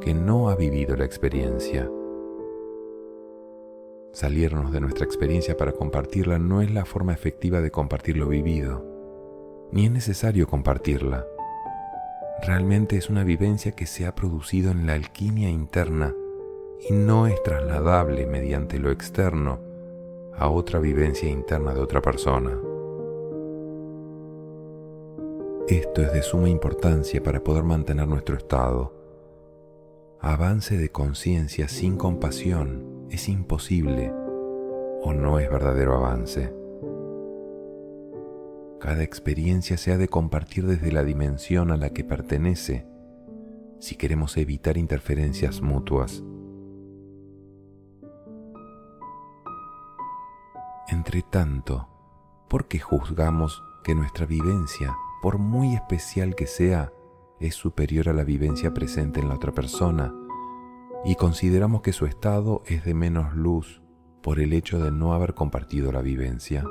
que 0.00 0.14
no 0.14 0.48
ha 0.48 0.56
vivido 0.56 0.96
la 0.96 1.04
experiencia. 1.04 1.90
Salirnos 4.12 4.72
de 4.72 4.80
nuestra 4.80 5.04
experiencia 5.04 5.56
para 5.56 5.72
compartirla 5.72 6.38
no 6.38 6.60
es 6.60 6.70
la 6.70 6.84
forma 6.84 7.12
efectiva 7.12 7.60
de 7.60 7.70
compartir 7.70 8.16
lo 8.16 8.28
vivido, 8.28 8.84
ni 9.72 9.86
es 9.86 9.90
necesario 9.90 10.46
compartirla. 10.46 11.24
Realmente 12.42 12.96
es 12.96 13.08
una 13.08 13.24
vivencia 13.24 13.72
que 13.72 13.86
se 13.86 14.06
ha 14.06 14.14
producido 14.14 14.70
en 14.70 14.86
la 14.86 14.94
alquimia 14.94 15.48
interna 15.48 16.14
y 16.88 16.92
no 16.92 17.26
es 17.26 17.42
trasladable 17.42 18.26
mediante 18.26 18.78
lo 18.78 18.90
externo 18.90 19.60
a 20.34 20.48
otra 20.48 20.78
vivencia 20.78 21.28
interna 21.28 21.72
de 21.72 21.80
otra 21.80 22.02
persona. 22.02 22.58
Esto 25.72 26.02
es 26.02 26.12
de 26.12 26.20
suma 26.20 26.50
importancia 26.50 27.22
para 27.22 27.42
poder 27.42 27.64
mantener 27.64 28.06
nuestro 28.06 28.36
estado. 28.36 28.92
Avance 30.20 30.76
de 30.76 30.90
conciencia 30.90 31.66
sin 31.66 31.96
compasión 31.96 33.06
es 33.08 33.26
imposible 33.26 34.12
o 35.02 35.14
no 35.14 35.38
es 35.38 35.48
verdadero 35.50 35.94
avance. 35.94 36.52
Cada 38.80 39.02
experiencia 39.02 39.78
se 39.78 39.92
ha 39.92 39.96
de 39.96 40.08
compartir 40.08 40.66
desde 40.66 40.92
la 40.92 41.04
dimensión 41.04 41.70
a 41.70 41.78
la 41.78 41.88
que 41.88 42.04
pertenece 42.04 42.86
si 43.80 43.96
queremos 43.96 44.36
evitar 44.36 44.76
interferencias 44.76 45.62
mutuas. 45.62 46.22
Entre 50.88 51.22
tanto, 51.22 51.88
¿por 52.50 52.68
qué 52.68 52.78
juzgamos 52.78 53.62
que 53.82 53.94
nuestra 53.94 54.26
vivencia, 54.26 54.94
por 55.22 55.38
muy 55.38 55.74
especial 55.74 56.34
que 56.34 56.46
sea, 56.46 56.92
es 57.40 57.54
superior 57.54 58.08
a 58.08 58.12
la 58.12 58.24
vivencia 58.24 58.74
presente 58.74 59.20
en 59.20 59.28
la 59.28 59.36
otra 59.36 59.52
persona 59.52 60.12
y 61.04 61.14
consideramos 61.14 61.82
que 61.82 61.92
su 61.92 62.06
estado 62.06 62.62
es 62.66 62.84
de 62.84 62.94
menos 62.94 63.34
luz 63.34 63.82
por 64.22 64.40
el 64.40 64.52
hecho 64.52 64.78
de 64.78 64.90
no 64.90 65.14
haber 65.14 65.34
compartido 65.34 65.92
la 65.92 66.02
vivencia? 66.02 66.64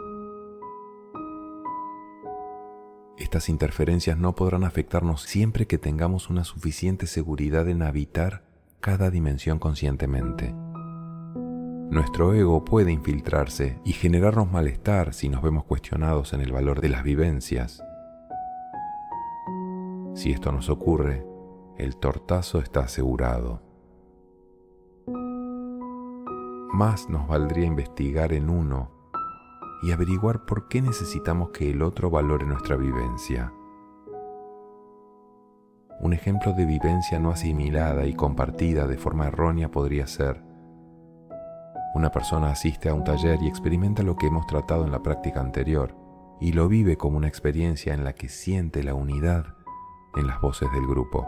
Estas 3.18 3.50
interferencias 3.50 4.18
no 4.18 4.36
podrán 4.36 4.64
afectarnos 4.64 5.22
siempre 5.22 5.68
que 5.68 5.78
tengamos 5.78 6.30
una 6.30 6.44
suficiente 6.44 7.08
seguridad 7.08 7.70
en 7.70 7.84
habitar 7.84 8.44
cada 8.80 9.12
dimensión 9.12 9.60
conscientemente. 9.60 10.54
Nuestro 11.92 12.34
ego 12.34 12.66
puede 12.66 12.92
infiltrarse 12.92 13.80
y 13.86 13.94
generarnos 13.94 14.52
malestar 14.52 15.14
si 15.14 15.30
nos 15.30 15.42
vemos 15.42 15.66
cuestionados 15.66 16.34
en 16.34 16.42
el 16.42 16.52
valor 16.52 16.82
de 16.82 16.90
las 16.90 17.04
vivencias. 17.04 17.84
Si 20.14 20.32
esto 20.32 20.52
nos 20.52 20.70
ocurre, 20.70 21.26
el 21.78 21.98
tortazo 21.98 22.60
está 22.60 22.82
asegurado. 22.82 23.62
Más 26.74 27.10
nos 27.10 27.28
valdría 27.28 27.66
investigar 27.66 28.34
en 28.34 28.50
uno 28.50 28.92
y 29.84 29.92
averiguar 29.92 30.46
por 30.46 30.68
qué 30.68 30.82
necesitamos 30.82 31.50
que 31.50 31.72
el 31.72 31.82
otro 31.82 32.10
valore 32.10 32.46
nuestra 32.46 32.76
vivencia. 32.76 33.54
Un 36.00 36.14
ejemplo 36.14 36.54
de 36.54 36.66
vivencia 36.66 37.20
no 37.20 37.32
asimilada 37.32 38.06
y 38.06 38.14
compartida 38.14 38.88
de 38.88 38.98
forma 38.98 39.28
errónea 39.28 39.70
podría 39.70 40.08
ser 40.08 40.52
una 41.94 42.10
persona 42.10 42.52
asiste 42.52 42.88
a 42.90 42.94
un 42.94 43.04
taller 43.04 43.42
y 43.42 43.48
experimenta 43.48 44.02
lo 44.02 44.16
que 44.16 44.28
hemos 44.28 44.48
tratado 44.48 44.86
en 44.86 44.92
la 44.92 45.04
práctica 45.04 45.42
anterior 45.42 45.96
y 46.40 46.54
lo 46.54 46.68
vive 46.70 46.96
como 46.96 47.18
una 47.18 47.28
experiencia 47.28 47.94
en 47.94 48.04
la 48.04 48.14
que 48.14 48.30
siente 48.30 48.82
la 48.84 48.94
unidad 48.94 49.56
en 50.16 50.28
las 50.28 50.42
voces 50.42 50.72
del 50.72 50.88
grupo. 50.88 51.28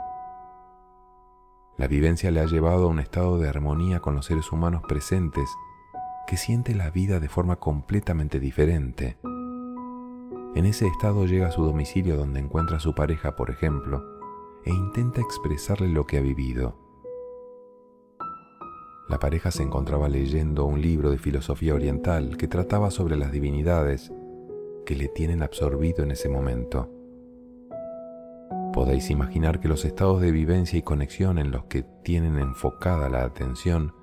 La 1.77 1.87
vivencia 1.87 2.29
le 2.29 2.39
ha 2.39 2.45
llevado 2.45 2.85
a 2.85 2.87
un 2.87 2.99
estado 2.99 3.39
de 3.39 3.49
armonía 3.49 3.99
con 3.99 4.15
los 4.15 4.27
seres 4.27 4.51
humanos 4.51 4.83
presentes 4.87 5.49
que 6.27 6.37
siente 6.37 6.75
la 6.75 6.91
vida 6.91 7.19
de 7.19 7.29
forma 7.29 7.55
completamente 7.55 8.39
diferente. 8.39 9.17
En 10.55 10.65
ese 10.65 10.87
estado 10.87 11.25
llega 11.25 11.47
a 11.47 11.51
su 11.51 11.63
domicilio 11.63 12.15
donde 12.15 12.39
encuentra 12.39 12.77
a 12.77 12.79
su 12.79 12.93
pareja, 12.93 13.35
por 13.35 13.49
ejemplo, 13.49 14.03
e 14.65 14.69
intenta 14.69 15.19
expresarle 15.19 15.89
lo 15.89 16.05
que 16.05 16.17
ha 16.17 16.21
vivido. 16.21 16.77
La 19.09 19.19
pareja 19.19 19.51
se 19.51 19.63
encontraba 19.63 20.07
leyendo 20.07 20.65
un 20.65 20.79
libro 20.79 21.09
de 21.09 21.17
filosofía 21.17 21.73
oriental 21.73 22.37
que 22.37 22.47
trataba 22.47 22.91
sobre 22.91 23.17
las 23.17 23.31
divinidades 23.31 24.13
que 24.85 24.95
le 24.95 25.07
tienen 25.07 25.41
absorbido 25.41 26.03
en 26.03 26.11
ese 26.11 26.29
momento. 26.29 26.92
Podéis 28.73 29.09
imaginar 29.09 29.59
que 29.59 29.67
los 29.67 29.85
estados 29.85 30.19
de 30.19 30.31
vivencia 30.31 30.79
y 30.79 30.81
conexión 30.81 31.37
en 31.37 31.51
los 31.51 31.65
que 31.65 31.83
tienen 32.03 32.39
enfocada 32.39 33.09
la 33.09 33.23
atención 33.23 33.93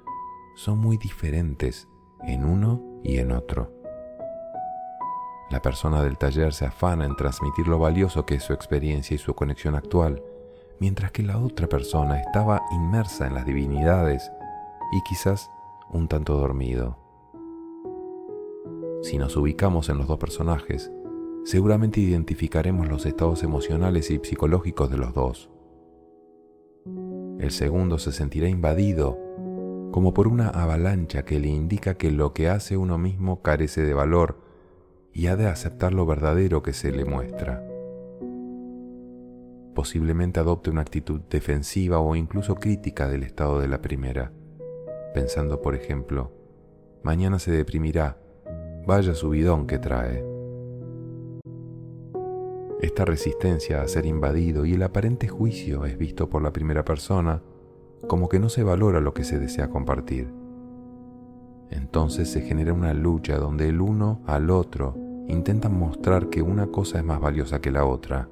son 0.55 0.79
muy 0.79 0.97
diferentes 0.97 1.89
en 2.23 2.45
uno 2.45 2.81
y 3.03 3.19
en 3.19 3.33
otro. 3.33 3.73
La 5.51 5.61
persona 5.61 6.03
del 6.03 6.17
taller 6.17 6.53
se 6.53 6.67
afana 6.67 7.05
en 7.05 7.17
transmitir 7.17 7.67
lo 7.67 7.81
valioso 7.81 8.25
que 8.25 8.37
es 8.37 8.45
su 8.45 8.53
experiencia 8.53 9.17
y 9.17 9.19
su 9.19 9.35
conexión 9.35 9.75
actual, 9.75 10.23
mientras 10.79 11.11
que 11.11 11.25
la 11.25 11.39
otra 11.39 11.67
persona 11.67 12.21
estaba 12.21 12.63
inmersa 12.71 13.27
en 13.27 13.35
las 13.35 13.45
divinidades 13.45 14.31
y 14.93 15.03
quizás 15.03 15.51
un 15.91 16.07
tanto 16.07 16.39
dormido. 16.39 16.97
Si 19.03 19.19
nos 19.19 19.37
ubicamos 19.37 19.89
en 19.89 19.99
los 19.99 20.07
dos 20.07 20.19
personajes, 20.19 20.93
seguramente 21.45 22.01
identificaremos 22.01 22.89
los 22.89 23.07
estados 23.07 23.43
emocionales 23.43 24.11
y 24.11 24.21
psicológicos 24.23 24.91
de 24.91 24.97
los 24.97 25.15
dos. 25.15 25.51
El 27.39 27.51
segundo 27.51 27.99
se 27.99 28.13
sentirá 28.13 28.49
invadido, 28.49 29.19
como 29.93 30.13
por 30.13 30.29
una 30.29 30.49
avalancha 30.49 31.25
que 31.25 31.41
le 31.41 31.49
indica 31.49 31.95
que 31.95 32.11
lo 32.11 32.33
que 32.33 32.49
hace 32.49 32.77
uno 32.77 32.99
mismo 32.99 33.43
carece 33.43 33.83
de 33.83 33.95
valor 33.95 34.41
y 35.13 35.27
ha 35.27 35.37
de 35.37 35.47
aceptar 35.47 35.93
lo 35.93 36.07
verdadero 36.07 36.63
que 36.63 36.73
se 36.73 36.93
le 36.93 37.05
muestra. 37.05 37.67
Posiblemente 39.75 40.39
adopte 40.39 40.71
una 40.71 40.83
actitud 40.83 41.21
defensiva 41.31 41.99
o 42.01 42.15
incluso 42.15 42.57
crítica 42.57 43.09
del 43.09 43.23
estado 43.23 43.61
de 43.61 43.69
la 43.69 43.81
primera, 43.81 44.33
pensando, 45.15 45.63
por 45.63 45.75
ejemplo, 45.75 46.33
mañana 47.03 47.39
se 47.39 47.51
deprimirá, 47.51 48.19
vaya 48.87 49.15
subidón 49.15 49.67
que 49.67 49.79
trae. 49.79 50.40
Esta 52.81 53.05
resistencia 53.05 53.83
a 53.83 53.89
ser 53.89 54.07
invadido 54.07 54.65
y 54.65 54.73
el 54.73 54.83
aparente 54.83 55.29
juicio 55.29 55.85
es 55.85 55.99
visto 55.99 56.31
por 56.31 56.41
la 56.41 56.51
primera 56.51 56.83
persona 56.83 57.43
como 58.09 58.31
que 58.31 58.39
no 58.39 58.49
se 58.49 58.63
valora 58.63 59.01
lo 59.01 59.13
que 59.13 59.23
se 59.23 59.39
desea 59.39 59.69
compartir. 59.69 60.33
Entonces 61.69 62.31
se 62.31 62.41
genera 62.41 62.73
una 62.73 62.95
lucha 62.95 63.37
donde 63.37 63.69
el 63.69 63.83
uno 63.83 64.23
al 64.27 64.49
otro 64.49 64.97
intentan 65.29 65.79
mostrar 65.79 66.31
que 66.31 66.41
una 66.41 66.69
cosa 66.69 66.99
es 66.99 67.05
más 67.05 67.21
valiosa 67.21 67.61
que 67.61 67.71
la 67.71 67.85
otra. 67.85 68.31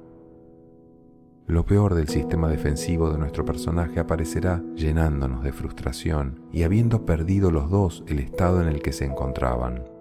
Lo 1.45 1.63
peor 1.63 1.93
del 1.93 2.07
sistema 2.07 2.49
defensivo 2.49 3.11
de 3.11 3.19
nuestro 3.19 3.45
personaje 3.45 3.99
aparecerá 3.99 4.63
llenándonos 4.73 5.43
de 5.43 5.51
frustración 5.51 6.41
y 6.51 6.63
habiendo 6.63 7.05
perdido 7.05 7.51
los 7.51 7.69
dos 7.69 8.03
el 8.07 8.17
estado 8.17 8.63
en 8.63 8.67
el 8.67 8.81
que 8.81 8.93
se 8.93 9.05
encontraban. 9.05 9.98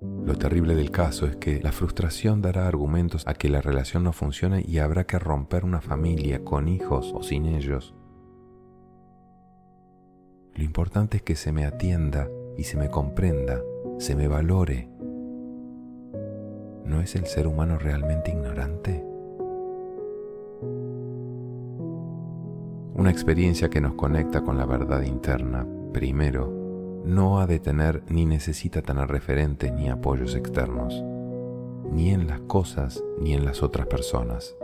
Lo 0.00 0.36
terrible 0.36 0.76
del 0.76 0.92
caso 0.92 1.26
es 1.26 1.36
que 1.36 1.60
la 1.60 1.72
frustración 1.72 2.40
dará 2.40 2.68
argumentos 2.68 3.26
a 3.26 3.34
que 3.34 3.48
la 3.48 3.60
relación 3.60 4.04
no 4.04 4.12
funcione 4.12 4.64
y 4.66 4.78
habrá 4.78 5.04
que 5.04 5.18
romper 5.18 5.64
una 5.64 5.80
familia 5.80 6.44
con 6.44 6.68
hijos 6.68 7.12
o 7.14 7.22
sin 7.22 7.46
ellos. 7.46 7.94
Lo 10.54 10.62
importante 10.62 11.16
es 11.16 11.22
que 11.22 11.34
se 11.34 11.50
me 11.50 11.64
atienda 11.64 12.28
y 12.56 12.64
se 12.64 12.76
me 12.76 12.90
comprenda, 12.90 13.60
se 13.98 14.14
me 14.14 14.28
valore. 14.28 14.88
¿No 16.84 17.00
es 17.00 17.16
el 17.16 17.26
ser 17.26 17.46
humano 17.46 17.78
realmente 17.78 18.30
ignorante? 18.30 19.04
Una 22.94 23.10
experiencia 23.10 23.68
que 23.68 23.80
nos 23.80 23.94
conecta 23.94 24.42
con 24.42 24.58
la 24.58 24.66
verdad 24.66 25.02
interna, 25.02 25.66
primero, 25.92 26.57
no 27.08 27.40
ha 27.40 27.46
de 27.46 27.58
tener 27.58 28.02
ni 28.10 28.26
necesita 28.26 28.82
tener 28.82 29.08
referentes 29.08 29.72
ni 29.72 29.88
apoyos 29.88 30.34
externos, 30.34 31.02
ni 31.90 32.10
en 32.10 32.26
las 32.26 32.40
cosas 32.40 33.02
ni 33.18 33.32
en 33.32 33.46
las 33.46 33.62
otras 33.62 33.86
personas. 33.86 34.54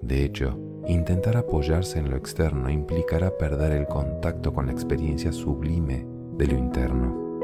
De 0.00 0.24
hecho, 0.24 0.58
intentar 0.88 1.36
apoyarse 1.36 1.98
en 1.98 2.08
lo 2.08 2.16
externo 2.16 2.70
implicará 2.70 3.36
perder 3.36 3.72
el 3.72 3.86
contacto 3.86 4.54
con 4.54 4.66
la 4.66 4.72
experiencia 4.72 5.30
sublime 5.30 6.06
de 6.38 6.46
lo 6.46 6.56
interno. 6.56 7.40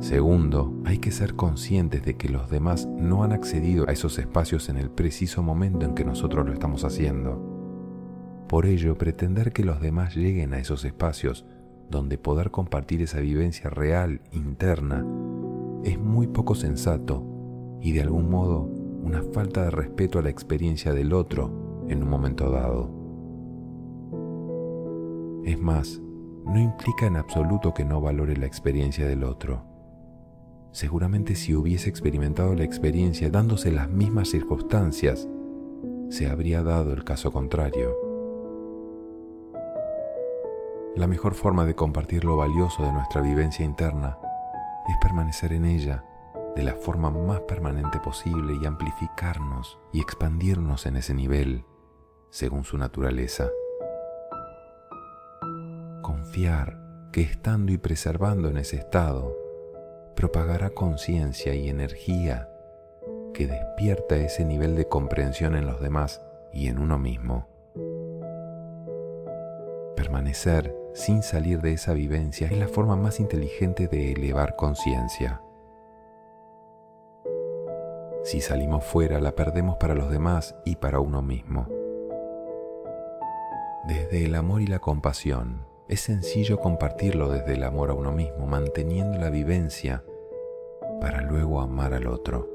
Segundo, 0.00 0.74
hay 0.84 0.98
que 0.98 1.10
ser 1.10 1.34
conscientes 1.36 2.04
de 2.04 2.18
que 2.18 2.28
los 2.28 2.50
demás 2.50 2.86
no 2.86 3.24
han 3.24 3.32
accedido 3.32 3.88
a 3.88 3.92
esos 3.92 4.18
espacios 4.18 4.68
en 4.68 4.76
el 4.76 4.90
preciso 4.90 5.42
momento 5.42 5.86
en 5.86 5.94
que 5.94 6.04
nosotros 6.04 6.44
lo 6.44 6.52
estamos 6.52 6.84
haciendo. 6.84 8.44
Por 8.46 8.66
ello, 8.66 8.98
pretender 8.98 9.52
que 9.54 9.64
los 9.64 9.80
demás 9.80 10.14
lleguen 10.14 10.52
a 10.52 10.58
esos 10.58 10.84
espacios 10.84 11.46
donde 11.90 12.18
poder 12.18 12.50
compartir 12.50 13.02
esa 13.02 13.20
vivencia 13.20 13.70
real, 13.70 14.20
interna, 14.32 15.04
es 15.84 15.98
muy 15.98 16.26
poco 16.26 16.54
sensato 16.54 17.24
y 17.80 17.92
de 17.92 18.02
algún 18.02 18.30
modo 18.30 18.62
una 19.02 19.22
falta 19.22 19.64
de 19.64 19.70
respeto 19.70 20.18
a 20.18 20.22
la 20.22 20.30
experiencia 20.30 20.94
del 20.94 21.12
otro 21.12 21.84
en 21.88 22.02
un 22.02 22.08
momento 22.08 22.50
dado. 22.50 22.90
Es 25.44 25.60
más, 25.60 26.00
no 26.46 26.58
implica 26.58 27.06
en 27.06 27.16
absoluto 27.16 27.74
que 27.74 27.84
no 27.84 28.00
valore 28.00 28.36
la 28.36 28.46
experiencia 28.46 29.06
del 29.06 29.24
otro. 29.24 29.64
Seguramente 30.72 31.34
si 31.34 31.54
hubiese 31.54 31.88
experimentado 31.88 32.54
la 32.54 32.64
experiencia 32.64 33.30
dándose 33.30 33.70
las 33.70 33.90
mismas 33.90 34.28
circunstancias, 34.28 35.28
se 36.08 36.26
habría 36.26 36.62
dado 36.62 36.92
el 36.92 37.04
caso 37.04 37.30
contrario. 37.30 38.03
La 40.96 41.08
mejor 41.08 41.34
forma 41.34 41.66
de 41.66 41.74
compartir 41.74 42.24
lo 42.24 42.36
valioso 42.36 42.84
de 42.84 42.92
nuestra 42.92 43.20
vivencia 43.20 43.64
interna 43.64 44.16
es 44.86 44.94
permanecer 45.00 45.52
en 45.52 45.64
ella 45.64 46.04
de 46.54 46.62
la 46.62 46.74
forma 46.74 47.10
más 47.10 47.40
permanente 47.40 47.98
posible 47.98 48.56
y 48.62 48.64
amplificarnos 48.64 49.76
y 49.92 50.00
expandirnos 50.00 50.86
en 50.86 50.94
ese 50.96 51.12
nivel 51.12 51.64
según 52.30 52.62
su 52.62 52.78
naturaleza. 52.78 53.48
Confiar 56.00 56.78
que 57.10 57.22
estando 57.22 57.72
y 57.72 57.78
preservando 57.78 58.48
en 58.48 58.58
ese 58.58 58.76
estado, 58.76 59.36
propagará 60.14 60.70
conciencia 60.70 61.56
y 61.56 61.70
energía 61.70 62.48
que 63.32 63.48
despierta 63.48 64.14
ese 64.14 64.44
nivel 64.44 64.76
de 64.76 64.86
comprensión 64.86 65.56
en 65.56 65.66
los 65.66 65.80
demás 65.80 66.22
y 66.52 66.68
en 66.68 66.78
uno 66.78 66.98
mismo. 67.00 67.48
Permanecer 69.96 70.83
sin 70.94 71.22
salir 71.22 71.60
de 71.60 71.72
esa 71.72 71.92
vivencia 71.92 72.46
es 72.46 72.56
la 72.56 72.68
forma 72.68 72.96
más 72.96 73.20
inteligente 73.20 73.88
de 73.88 74.12
elevar 74.12 74.54
conciencia. 74.56 75.42
Si 78.22 78.40
salimos 78.40 78.84
fuera 78.84 79.20
la 79.20 79.34
perdemos 79.34 79.76
para 79.76 79.94
los 79.94 80.10
demás 80.10 80.54
y 80.64 80.76
para 80.76 81.00
uno 81.00 81.20
mismo. 81.20 81.68
Desde 83.86 84.24
el 84.24 84.34
amor 84.34 84.62
y 84.62 84.66
la 84.66 84.78
compasión, 84.78 85.66
es 85.88 86.00
sencillo 86.00 86.58
compartirlo 86.58 87.28
desde 87.28 87.54
el 87.54 87.64
amor 87.64 87.90
a 87.90 87.94
uno 87.94 88.12
mismo, 88.12 88.46
manteniendo 88.46 89.18
la 89.18 89.28
vivencia 89.28 90.02
para 91.00 91.20
luego 91.20 91.60
amar 91.60 91.92
al 91.92 92.06
otro. 92.06 92.48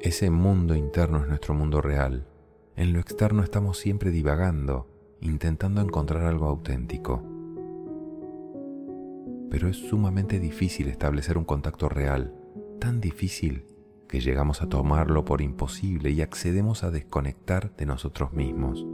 Ese 0.00 0.30
mundo 0.30 0.74
interno 0.74 1.18
es 1.20 1.28
nuestro 1.28 1.54
mundo 1.54 1.80
real. 1.80 2.26
En 2.74 2.92
lo 2.92 2.98
externo 2.98 3.44
estamos 3.44 3.78
siempre 3.78 4.10
divagando, 4.10 4.88
intentando 5.24 5.80
encontrar 5.80 6.24
algo 6.24 6.46
auténtico. 6.46 7.22
Pero 9.50 9.68
es 9.68 9.76
sumamente 9.76 10.38
difícil 10.38 10.88
establecer 10.88 11.38
un 11.38 11.44
contacto 11.44 11.88
real, 11.88 12.34
tan 12.80 13.00
difícil 13.00 13.64
que 14.08 14.20
llegamos 14.20 14.62
a 14.62 14.68
tomarlo 14.68 15.24
por 15.24 15.40
imposible 15.40 16.10
y 16.10 16.22
accedemos 16.22 16.84
a 16.84 16.90
desconectar 16.90 17.74
de 17.76 17.86
nosotros 17.86 18.32
mismos, 18.32 18.86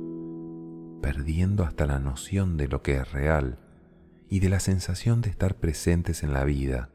perdiendo 1.03 1.65
hasta 1.65 1.87
la 1.87 1.99
noción 1.99 2.57
de 2.57 2.69
lo 2.69 2.83
que 2.83 2.97
es 2.97 3.13
real 3.13 3.59
y 4.29 4.41
de 4.41 4.49
la 4.49 4.61
sensación 4.61 5.21
de 5.21 5.31
estar 5.31 5.57
presentes 5.57 6.23
en 6.23 6.33
la 6.33 6.45
vida, 6.45 6.91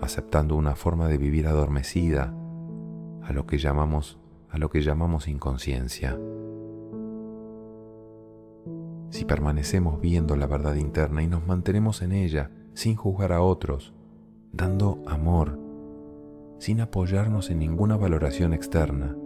aceptando 0.00 0.56
una 0.56 0.74
forma 0.74 1.08
de 1.08 1.18
vivir 1.18 1.46
adormecida 1.46 2.34
a 3.22 3.32
lo 3.32 3.46
que 3.46 3.58
llamamos 3.58 4.18
a 4.50 4.56
lo 4.56 4.70
que 4.70 4.80
llamamos 4.80 5.28
inconsciencia. 5.28 6.18
Si 9.10 9.24
permanecemos 9.24 10.00
viendo 10.00 10.36
la 10.36 10.46
verdad 10.46 10.74
interna 10.74 11.22
y 11.22 11.26
nos 11.26 11.46
mantenemos 11.46 12.02
en 12.02 12.12
ella 12.12 12.50
sin 12.74 12.96
juzgar 12.96 13.32
a 13.32 13.42
otros, 13.42 13.94
dando 14.52 15.02
amor, 15.06 15.58
sin 16.58 16.80
apoyarnos 16.80 17.50
en 17.50 17.60
ninguna 17.60 17.96
valoración 17.96 18.52
externa. 18.52 19.16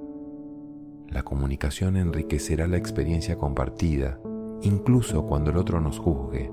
La 1.08 1.22
comunicación 1.22 1.96
enriquecerá 1.96 2.66
la 2.66 2.78
experiencia 2.78 3.36
compartida, 3.36 4.18
incluso 4.62 5.26
cuando 5.26 5.50
el 5.50 5.56
otro 5.56 5.80
nos 5.80 5.98
juzgue. 5.98 6.50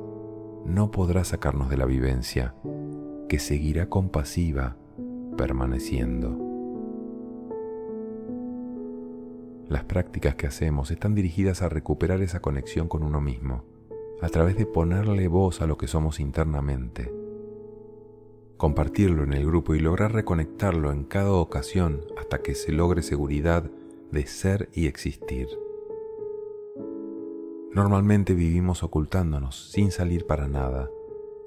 No 0.65 0.92
podrá 0.92 1.24
sacarnos 1.24 1.70
de 1.70 1.78
la 1.78 1.86
vivencia, 1.86 2.56
que 3.30 3.39
seguirá 3.39 3.88
compasiva, 3.88 4.76
permaneciendo. 5.38 6.48
Las 9.69 9.86
prácticas 9.86 10.36
que 10.36 10.47
hacemos 10.47 10.91
están 10.91 11.15
dirigidas 11.15 11.62
a 11.62 11.69
recuperar 11.69 12.21
esa 12.21 12.41
conexión 12.41 12.88
con 12.88 13.03
uno 13.03 13.21
mismo, 13.21 13.63
a 14.21 14.27
través 14.27 14.58
de 14.58 14.65
ponerle 14.65 15.27
voz 15.27 15.62
a 15.62 15.67
lo 15.67 15.77
que 15.77 15.88
somos 15.88 16.19
internamente 16.19 17.19
compartirlo 18.60 19.23
en 19.23 19.32
el 19.32 19.45
grupo 19.45 19.73
y 19.73 19.79
lograr 19.79 20.12
reconectarlo 20.12 20.91
en 20.91 21.05
cada 21.05 21.32
ocasión 21.32 22.01
hasta 22.17 22.41
que 22.41 22.55
se 22.55 22.73
logre 22.73 23.01
seguridad 23.01 23.63
de 24.12 24.27
ser 24.27 24.67
y 24.73 24.88
existir. 24.88 25.47
Normalmente 27.73 28.34
vivimos 28.34 28.84
ocultándonos 28.84 29.71
sin 29.71 29.91
salir 29.91 30.27
para 30.27 30.49
nada, 30.49 30.89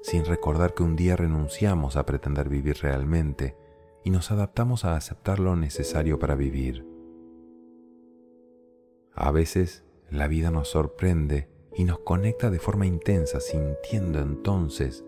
sin 0.01 0.25
recordar 0.25 0.73
que 0.73 0.85
un 0.85 0.97
día 0.97 1.15
renunciamos 1.15 1.97
a 1.97 2.07
pretender 2.07 2.49
vivir 2.49 2.79
realmente 2.81 3.57
y 4.03 4.09
nos 4.09 4.31
adaptamos 4.31 4.87
a 4.87 4.97
aceptar 4.97 5.39
lo 5.39 5.55
necesario 5.55 6.19
para 6.19 6.35
vivir. 6.35 6.92
A 9.15 9.31
veces 9.31 9.85
la 10.11 10.27
vida 10.27 10.51
nos 10.51 10.69
sorprende 10.69 11.49
y 11.75 11.85
nos 11.85 11.99
conecta 12.01 12.51
de 12.51 12.59
forma 12.59 12.87
intensa, 12.87 13.41
sintiendo 13.41 14.21
entonces 14.21 15.05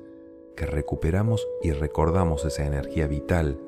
que 0.57 0.67
recuperamos 0.67 1.47
y 1.62 1.73
recordamos 1.73 2.45
esa 2.45 2.64
energía 2.64 3.07
vital 3.07 3.59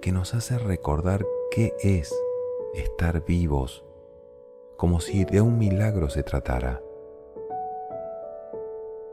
que 0.00 0.12
nos 0.12 0.34
hace 0.34 0.58
recordar 0.58 1.26
qué 1.50 1.74
es 1.80 2.14
estar 2.74 3.24
vivos, 3.24 3.84
como 4.76 5.00
si 5.00 5.24
de 5.24 5.40
un 5.40 5.58
milagro 5.58 6.10
se 6.10 6.22
tratara, 6.22 6.82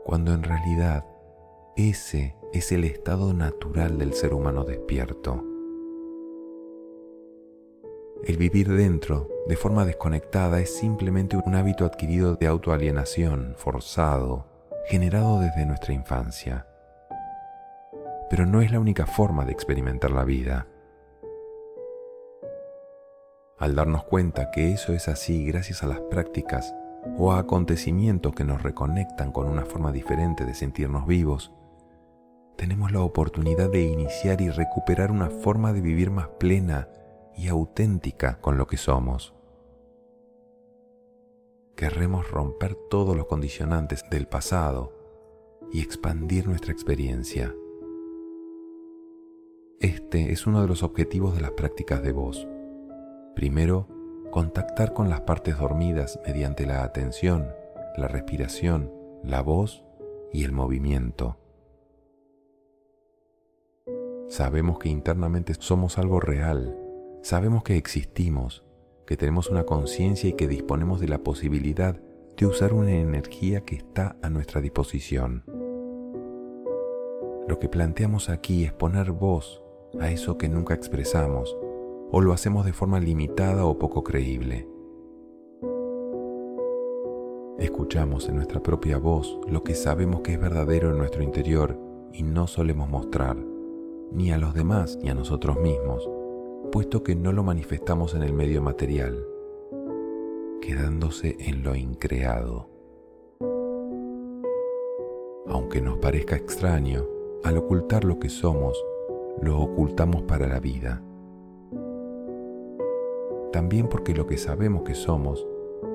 cuando 0.04 0.34
en 0.34 0.42
realidad 0.42 1.06
ese 1.76 2.36
es 2.52 2.72
el 2.72 2.84
estado 2.84 3.32
natural 3.32 3.98
del 3.98 4.12
ser 4.14 4.34
humano 4.34 4.64
despierto. 4.64 5.53
El 8.26 8.36
vivir 8.36 8.68
dentro, 8.68 9.28
de 9.46 9.56
forma 9.56 9.84
desconectada, 9.84 10.60
es 10.60 10.76
simplemente 10.76 11.36
un 11.36 11.54
hábito 11.54 11.84
adquirido 11.84 12.36
de 12.36 12.46
autoalienación, 12.46 13.54
forzado, 13.56 14.46
generado 14.86 15.40
desde 15.40 15.66
nuestra 15.66 15.92
infancia 15.92 16.66
pero 18.28 18.46
no 18.46 18.62
es 18.62 18.72
la 18.72 18.80
única 18.80 19.06
forma 19.06 19.44
de 19.44 19.52
experimentar 19.52 20.10
la 20.10 20.24
vida. 20.24 20.66
Al 23.58 23.76
darnos 23.76 24.04
cuenta 24.04 24.50
que 24.50 24.72
eso 24.72 24.92
es 24.92 25.06
así 25.06 25.46
gracias 25.46 25.84
a 25.84 25.86
las 25.86 26.00
prácticas 26.00 26.74
o 27.16 27.32
a 27.32 27.38
acontecimientos 27.38 28.34
que 28.34 28.42
nos 28.44 28.62
reconectan 28.62 29.30
con 29.30 29.46
una 29.46 29.64
forma 29.64 29.92
diferente 29.92 30.44
de 30.44 30.54
sentirnos 30.54 31.06
vivos, 31.06 31.52
tenemos 32.56 32.92
la 32.92 33.02
oportunidad 33.02 33.70
de 33.70 33.82
iniciar 33.82 34.40
y 34.40 34.50
recuperar 34.50 35.10
una 35.10 35.30
forma 35.30 35.72
de 35.72 35.80
vivir 35.80 36.10
más 36.10 36.28
plena 36.40 36.88
y 37.36 37.48
auténtica 37.48 38.40
con 38.40 38.58
lo 38.58 38.66
que 38.66 38.76
somos. 38.76 39.34
Querremos 41.76 42.30
romper 42.30 42.76
todos 42.88 43.16
los 43.16 43.26
condicionantes 43.26 44.04
del 44.10 44.28
pasado 44.28 44.92
y 45.72 45.80
expandir 45.80 46.46
nuestra 46.46 46.72
experiencia. 46.72 47.54
Este 49.80 50.32
es 50.32 50.46
uno 50.46 50.62
de 50.62 50.68
los 50.68 50.82
objetivos 50.82 51.34
de 51.34 51.40
las 51.40 51.50
prácticas 51.50 52.02
de 52.02 52.12
voz. 52.12 52.46
Primero, 53.34 53.88
contactar 54.30 54.92
con 54.92 55.10
las 55.10 55.22
partes 55.22 55.58
dormidas 55.58 56.20
mediante 56.24 56.66
la 56.66 56.84
atención, 56.84 57.48
la 57.96 58.08
respiración, 58.08 58.92
la 59.22 59.42
voz 59.42 59.84
y 60.32 60.44
el 60.44 60.52
movimiento. 60.52 61.38
Sabemos 64.28 64.78
que 64.78 64.88
internamente 64.88 65.54
somos 65.54 65.98
algo 65.98 66.18
real, 66.20 66.83
sabemos 67.24 67.62
que 67.62 67.78
existimos, 67.78 68.62
que 69.06 69.16
tenemos 69.16 69.48
una 69.48 69.64
conciencia 69.64 70.28
y 70.28 70.34
que 70.34 70.46
disponemos 70.46 71.00
de 71.00 71.08
la 71.08 71.18
posibilidad 71.18 71.98
de 72.36 72.46
usar 72.46 72.74
una 72.74 72.92
energía 72.92 73.62
que 73.62 73.76
está 73.76 74.16
a 74.20 74.28
nuestra 74.28 74.60
disposición. 74.60 75.42
Lo 77.48 77.58
que 77.58 77.70
planteamos 77.70 78.28
aquí 78.28 78.64
es 78.64 78.74
poner 78.74 79.12
voz 79.12 79.62
a 80.00 80.10
eso 80.10 80.36
que 80.36 80.50
nunca 80.50 80.74
expresamos 80.74 81.56
o 82.12 82.20
lo 82.20 82.34
hacemos 82.34 82.66
de 82.66 82.74
forma 82.74 83.00
limitada 83.00 83.64
o 83.64 83.78
poco 83.78 84.04
creíble. 84.04 84.68
Escuchamos 87.58 88.28
en 88.28 88.36
nuestra 88.36 88.62
propia 88.62 88.98
voz 88.98 89.40
lo 89.48 89.64
que 89.64 89.74
sabemos 89.74 90.20
que 90.20 90.34
es 90.34 90.40
verdadero 90.40 90.90
en 90.90 90.98
nuestro 90.98 91.22
interior 91.22 91.80
y 92.12 92.22
no 92.22 92.46
solemos 92.46 92.90
mostrar, 92.90 93.38
ni 94.12 94.30
a 94.30 94.36
los 94.36 94.52
demás 94.52 94.98
ni 95.02 95.08
a 95.08 95.14
nosotros 95.14 95.58
mismos, 95.58 96.10
puesto 96.74 97.04
que 97.04 97.14
no 97.14 97.30
lo 97.30 97.44
manifestamos 97.44 98.16
en 98.16 98.24
el 98.24 98.32
medio 98.32 98.60
material, 98.60 99.24
quedándose 100.60 101.36
en 101.38 101.62
lo 101.62 101.76
increado. 101.76 102.68
Aunque 105.46 105.80
nos 105.80 105.98
parezca 105.98 106.34
extraño, 106.34 107.06
al 107.44 107.58
ocultar 107.58 108.02
lo 108.02 108.18
que 108.18 108.28
somos, 108.28 108.76
lo 109.40 109.60
ocultamos 109.60 110.22
para 110.22 110.48
la 110.48 110.58
vida. 110.58 111.00
También 113.52 113.88
porque 113.88 114.12
lo 114.12 114.26
que 114.26 114.36
sabemos 114.36 114.82
que 114.82 114.96
somos 114.96 115.46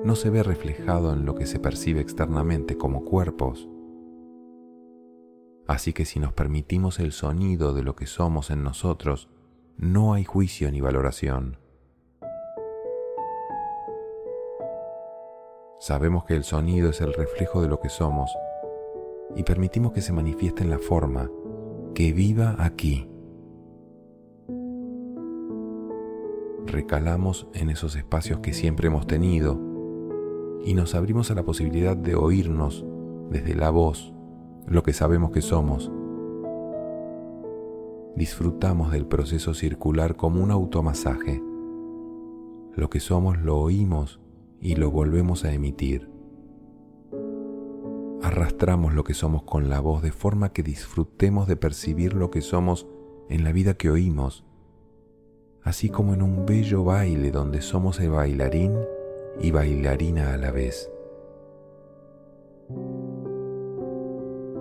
no 0.02 0.16
se 0.16 0.30
ve 0.30 0.42
reflejado 0.42 1.12
en 1.12 1.26
lo 1.26 1.34
que 1.34 1.44
se 1.44 1.58
percibe 1.58 2.00
externamente 2.00 2.78
como 2.78 3.04
cuerpos. 3.04 3.68
Así 5.66 5.92
que 5.92 6.06
si 6.06 6.20
nos 6.20 6.32
permitimos 6.32 7.00
el 7.00 7.12
sonido 7.12 7.74
de 7.74 7.82
lo 7.82 7.96
que 7.96 8.06
somos 8.06 8.48
en 8.50 8.62
nosotros, 8.62 9.28
no 9.80 10.12
hay 10.12 10.24
juicio 10.24 10.70
ni 10.70 10.82
valoración. 10.82 11.56
Sabemos 15.78 16.24
que 16.24 16.36
el 16.36 16.44
sonido 16.44 16.90
es 16.90 17.00
el 17.00 17.14
reflejo 17.14 17.62
de 17.62 17.68
lo 17.68 17.80
que 17.80 17.88
somos 17.88 18.30
y 19.34 19.42
permitimos 19.42 19.92
que 19.92 20.02
se 20.02 20.12
manifieste 20.12 20.62
en 20.62 20.70
la 20.70 20.78
forma, 20.78 21.30
que 21.94 22.12
viva 22.12 22.56
aquí. 22.58 23.06
recalamos 26.66 27.48
en 27.52 27.68
esos 27.68 27.96
espacios 27.96 28.40
que 28.40 28.52
siempre 28.52 28.86
hemos 28.86 29.06
tenido 29.06 29.58
y 30.64 30.74
nos 30.74 30.94
abrimos 30.94 31.30
a 31.30 31.34
la 31.34 31.42
posibilidad 31.42 31.96
de 31.96 32.14
oírnos 32.14 32.84
desde 33.30 33.54
la 33.54 33.70
voz, 33.70 34.14
lo 34.66 34.82
que 34.82 34.92
sabemos 34.92 35.32
que 35.32 35.42
somos. 35.42 35.90
Disfrutamos 38.16 38.92
del 38.92 39.06
proceso 39.06 39.54
circular 39.54 40.16
como 40.16 40.42
un 40.42 40.50
automasaje. 40.50 41.42
Lo 42.74 42.90
que 42.90 43.00
somos 43.00 43.38
lo 43.38 43.58
oímos 43.58 44.20
y 44.60 44.76
lo 44.76 44.90
volvemos 44.90 45.44
a 45.44 45.52
emitir. 45.52 46.10
Arrastramos 48.22 48.94
lo 48.94 49.04
que 49.04 49.14
somos 49.14 49.42
con 49.42 49.68
la 49.68 49.80
voz 49.80 50.02
de 50.02 50.12
forma 50.12 50.52
que 50.52 50.62
disfrutemos 50.62 51.48
de 51.48 51.56
percibir 51.56 52.14
lo 52.14 52.30
que 52.30 52.42
somos 52.42 52.86
en 53.28 53.44
la 53.44 53.52
vida 53.52 53.74
que 53.74 53.90
oímos 53.90 54.44
así 55.62 55.88
como 55.88 56.14
en 56.14 56.22
un 56.22 56.46
bello 56.46 56.84
baile 56.84 57.30
donde 57.30 57.60
somos 57.60 58.00
el 58.00 58.10
bailarín 58.10 58.78
y 59.40 59.50
bailarina 59.50 60.34
a 60.34 60.36
la 60.36 60.50
vez. 60.50 60.90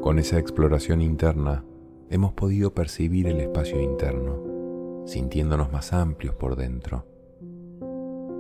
Con 0.02 0.20
esa 0.20 0.40
exploración 0.40 1.02
interna 1.02 1.64
hemos 2.10 2.34
podido 2.34 2.74
percibir 2.74 3.28
el 3.28 3.40
espacio 3.40 3.80
interno, 3.80 5.04
sintiéndonos 5.06 5.72
más 5.72 5.94
amplios 5.94 6.36
por 6.36 6.56
dentro. 6.56 7.06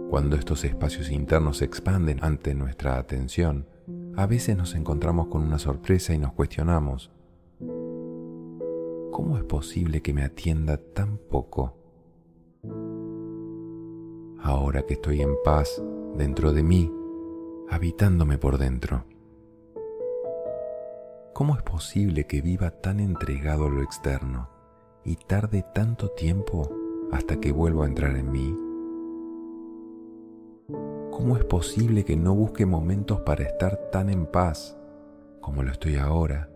Cuando 0.09 0.35
estos 0.35 0.63
espacios 0.63 1.11
internos 1.11 1.57
se 1.57 1.65
expanden 1.65 2.23
ante 2.23 2.55
nuestra 2.55 2.97
atención, 2.97 3.67
a 4.15 4.25
veces 4.25 4.57
nos 4.57 4.75
encontramos 4.75 5.27
con 5.27 5.43
una 5.43 5.59
sorpresa 5.59 6.13
y 6.13 6.17
nos 6.17 6.33
cuestionamos, 6.33 7.11
¿cómo 9.11 9.37
es 9.37 9.43
posible 9.43 10.01
que 10.01 10.13
me 10.13 10.23
atienda 10.23 10.77
tan 10.77 11.17
poco? 11.17 11.75
ahora 14.41 14.85
que 14.85 14.93
estoy 14.93 15.21
en 15.21 15.35
paz 15.43 15.81
dentro 16.15 16.53
de 16.53 16.63
mí, 16.63 16.91
habitándome 17.69 18.37
por 18.37 18.57
dentro. 18.57 19.05
¿Cómo 21.33 21.55
es 21.55 21.61
posible 21.61 22.25
que 22.25 22.41
viva 22.41 22.71
tan 22.71 22.99
entregado 22.99 23.67
a 23.67 23.69
lo 23.69 23.81
externo 23.81 24.49
y 25.05 25.15
tarde 25.15 25.63
tanto 25.73 26.09
tiempo 26.09 26.69
hasta 27.11 27.39
que 27.39 27.51
vuelva 27.51 27.85
a 27.85 27.87
entrar 27.87 28.15
en 28.17 28.31
mí? 28.31 28.55
¿Cómo 31.11 31.37
es 31.37 31.45
posible 31.45 32.03
que 32.03 32.17
no 32.17 32.33
busque 32.33 32.65
momentos 32.65 33.21
para 33.21 33.43
estar 33.43 33.77
tan 33.91 34.09
en 34.09 34.25
paz 34.25 34.77
como 35.39 35.63
lo 35.63 35.71
estoy 35.71 35.95
ahora? 35.95 36.49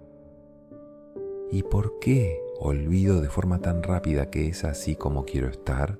¿Y 1.51 1.63
por 1.63 1.99
qué 1.99 2.41
olvido 2.59 3.21
de 3.21 3.29
forma 3.29 3.59
tan 3.59 3.83
rápida 3.83 4.29
que 4.29 4.47
es 4.47 4.65
así 4.65 4.95
como 4.95 5.23
quiero 5.23 5.47
estar? 5.47 5.97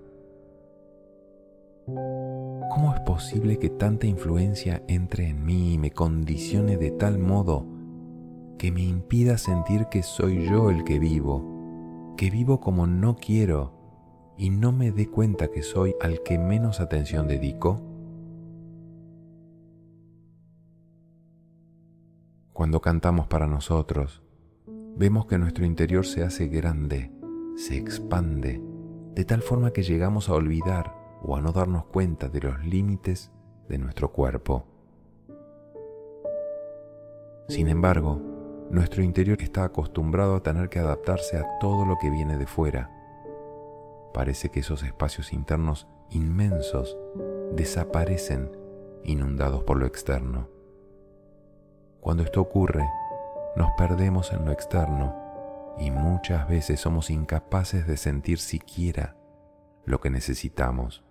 ¿Cómo 1.86 2.94
es 2.94 3.02
posible 3.02 3.60
que 3.60 3.70
tanta 3.70 4.08
influencia 4.08 4.84
entre 4.88 5.30
en 5.30 5.46
mí 5.46 5.74
y 5.74 5.78
me 5.78 5.92
condicione 5.92 6.78
de 6.78 6.92
tal 6.92 7.20
modo 7.20 7.66
que 8.64 8.72
me 8.72 8.82
impida 8.82 9.38
sentir 9.38 9.88
que 9.88 10.04
soy 10.04 10.46
yo 10.46 10.70
el 10.70 10.86
que 10.86 10.98
vivo, 10.98 12.14
que 12.16 12.30
vivo 12.30 12.62
como 12.62 12.88
no 12.88 13.18
quiero 13.18 13.74
y 14.38 14.52
no 14.52 14.72
me 14.72 14.94
dé 14.94 15.10
cuenta 15.10 15.50
que 15.50 15.62
soy 15.62 15.94
al 16.00 16.24
que 16.24 16.38
menos 16.40 16.80
atención 16.80 17.28
dedico? 17.28 17.82
Cuando 22.54 22.80
cantamos 22.80 23.28
para 23.28 23.48
nosotros, 23.48 24.24
vemos 24.96 25.26
que 25.26 25.38
nuestro 25.38 25.66
interior 25.66 26.06
se 26.06 26.24
hace 26.24 26.48
grande, 26.48 27.12
se 27.58 27.76
expande, 27.76 28.62
de 29.14 29.26
tal 29.26 29.42
forma 29.42 29.72
que 29.72 29.84
llegamos 29.84 30.30
a 30.30 30.36
olvidar 30.36 30.96
o 31.22 31.36
a 31.36 31.42
no 31.42 31.52
darnos 31.52 31.84
cuenta 31.88 32.30
de 32.30 32.40
los 32.40 32.66
límites 32.66 33.30
de 33.68 33.78
nuestro 33.78 34.14
cuerpo. 34.14 34.64
Sin 37.50 37.68
embargo, 37.68 38.33
nuestro 38.74 39.04
interior 39.04 39.40
está 39.40 39.66
acostumbrado 39.66 40.36
a 40.36 40.42
tener 40.42 40.68
que 40.68 40.80
adaptarse 40.80 41.38
a 41.38 41.60
todo 41.60 41.86
lo 41.86 42.00
que 42.00 42.10
viene 42.10 42.40
de 42.40 42.48
fuera. 42.48 42.90
Parece 44.16 44.50
que 44.50 44.62
esos 44.62 44.82
espacios 44.82 45.32
internos 45.32 45.88
inmensos 46.10 46.98
desaparecen 47.52 48.50
inundados 49.04 49.64
por 49.64 49.78
lo 49.78 49.86
externo. 49.86 50.50
Cuando 52.02 52.24
esto 52.24 52.42
ocurre, 52.42 52.84
nos 53.56 53.70
perdemos 53.78 54.34
en 54.34 54.44
lo 54.44 54.52
externo 54.52 55.16
y 55.78 55.92
muchas 55.92 56.48
veces 56.50 56.80
somos 56.80 57.12
incapaces 57.12 57.86
de 57.86 57.96
sentir 57.96 58.40
siquiera 58.40 59.16
lo 59.86 60.02
que 60.02 60.10
necesitamos. 60.10 61.04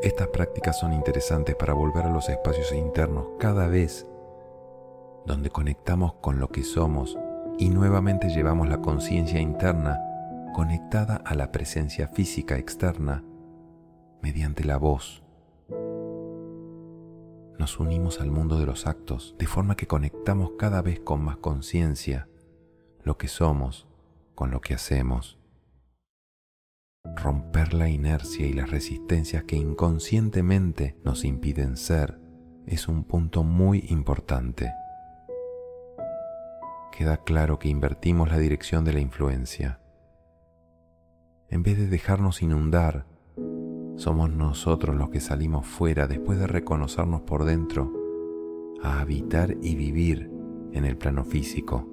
Estas 0.00 0.28
prácticas 0.28 0.80
son 0.80 0.94
interesantes 0.94 1.54
para 1.54 1.74
volver 1.74 2.06
a 2.06 2.10
los 2.10 2.30
espacios 2.30 2.72
internos 2.72 3.26
cada 3.38 3.68
vez 3.68 4.06
donde 5.26 5.50
conectamos 5.50 6.14
con 6.14 6.38
lo 6.38 6.48
que 6.48 6.62
somos 6.62 7.18
y 7.58 7.70
nuevamente 7.70 8.28
llevamos 8.28 8.68
la 8.68 8.80
conciencia 8.80 9.40
interna 9.40 10.00
conectada 10.54 11.16
a 11.16 11.34
la 11.34 11.52
presencia 11.52 12.08
física 12.08 12.58
externa 12.58 13.24
mediante 14.20 14.64
la 14.64 14.76
voz 14.76 15.22
nos 17.62 17.78
unimos 17.78 18.20
al 18.20 18.28
mundo 18.32 18.58
de 18.58 18.66
los 18.66 18.88
actos, 18.88 19.36
de 19.38 19.46
forma 19.46 19.76
que 19.76 19.86
conectamos 19.86 20.54
cada 20.58 20.82
vez 20.82 20.98
con 20.98 21.22
más 21.22 21.36
conciencia 21.36 22.28
lo 23.04 23.18
que 23.18 23.28
somos 23.28 23.86
con 24.34 24.50
lo 24.50 24.60
que 24.60 24.74
hacemos. 24.74 25.38
Romper 27.04 27.72
la 27.72 27.88
inercia 27.88 28.48
y 28.48 28.52
las 28.52 28.68
resistencias 28.68 29.44
que 29.44 29.54
inconscientemente 29.54 30.96
nos 31.04 31.24
impiden 31.24 31.76
ser 31.76 32.18
es 32.66 32.88
un 32.88 33.04
punto 33.04 33.44
muy 33.44 33.86
importante. 33.90 34.72
Queda 37.02 37.16
claro 37.16 37.58
que 37.58 37.68
invertimos 37.68 38.30
la 38.30 38.38
dirección 38.38 38.84
de 38.84 38.92
la 38.92 39.00
influencia. 39.00 39.80
En 41.48 41.64
vez 41.64 41.76
de 41.76 41.88
dejarnos 41.88 42.42
inundar 42.42 43.06
somos 43.96 44.30
nosotros 44.30 44.94
los 44.94 45.10
que 45.10 45.18
salimos 45.18 45.66
fuera 45.66 46.06
después 46.06 46.38
de 46.38 46.46
reconocernos 46.46 47.22
por 47.22 47.44
dentro 47.44 47.92
a 48.84 49.00
habitar 49.00 49.56
y 49.60 49.74
vivir 49.74 50.30
en 50.70 50.84
el 50.84 50.96
plano 50.96 51.24
físico. 51.24 51.88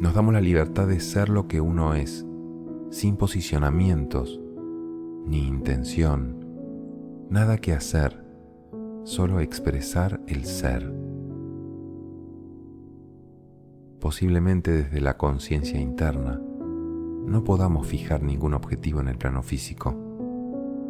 Nos 0.00 0.12
damos 0.12 0.34
la 0.34 0.40
libertad 0.40 0.88
de 0.88 0.98
ser 0.98 1.28
lo 1.28 1.46
que 1.46 1.60
uno 1.60 1.94
es, 1.94 2.26
sin 2.90 3.16
posicionamientos, 3.16 4.40
ni 5.24 5.46
intención, 5.46 6.44
nada 7.30 7.58
que 7.58 7.74
hacer, 7.74 8.24
solo 9.04 9.38
expresar 9.38 10.20
el 10.26 10.46
ser. 10.46 11.01
Posiblemente 14.02 14.72
desde 14.72 15.00
la 15.00 15.16
conciencia 15.16 15.80
interna 15.80 16.40
no 16.40 17.44
podamos 17.44 17.86
fijar 17.86 18.24
ningún 18.24 18.52
objetivo 18.52 18.98
en 18.98 19.06
el 19.06 19.16
plano 19.16 19.44
físico, 19.44 19.94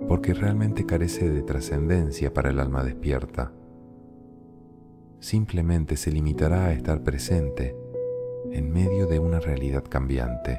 porque 0.08 0.32
realmente 0.32 0.86
carece 0.86 1.28
de 1.28 1.42
trascendencia 1.42 2.32
para 2.32 2.48
el 2.48 2.58
alma 2.58 2.82
despierta. 2.82 3.52
Simplemente 5.20 5.98
se 5.98 6.10
limitará 6.10 6.64
a 6.64 6.72
estar 6.72 7.02
presente 7.02 7.76
en 8.50 8.72
medio 8.72 9.06
de 9.06 9.18
una 9.18 9.40
realidad 9.40 9.84
cambiante. 9.86 10.58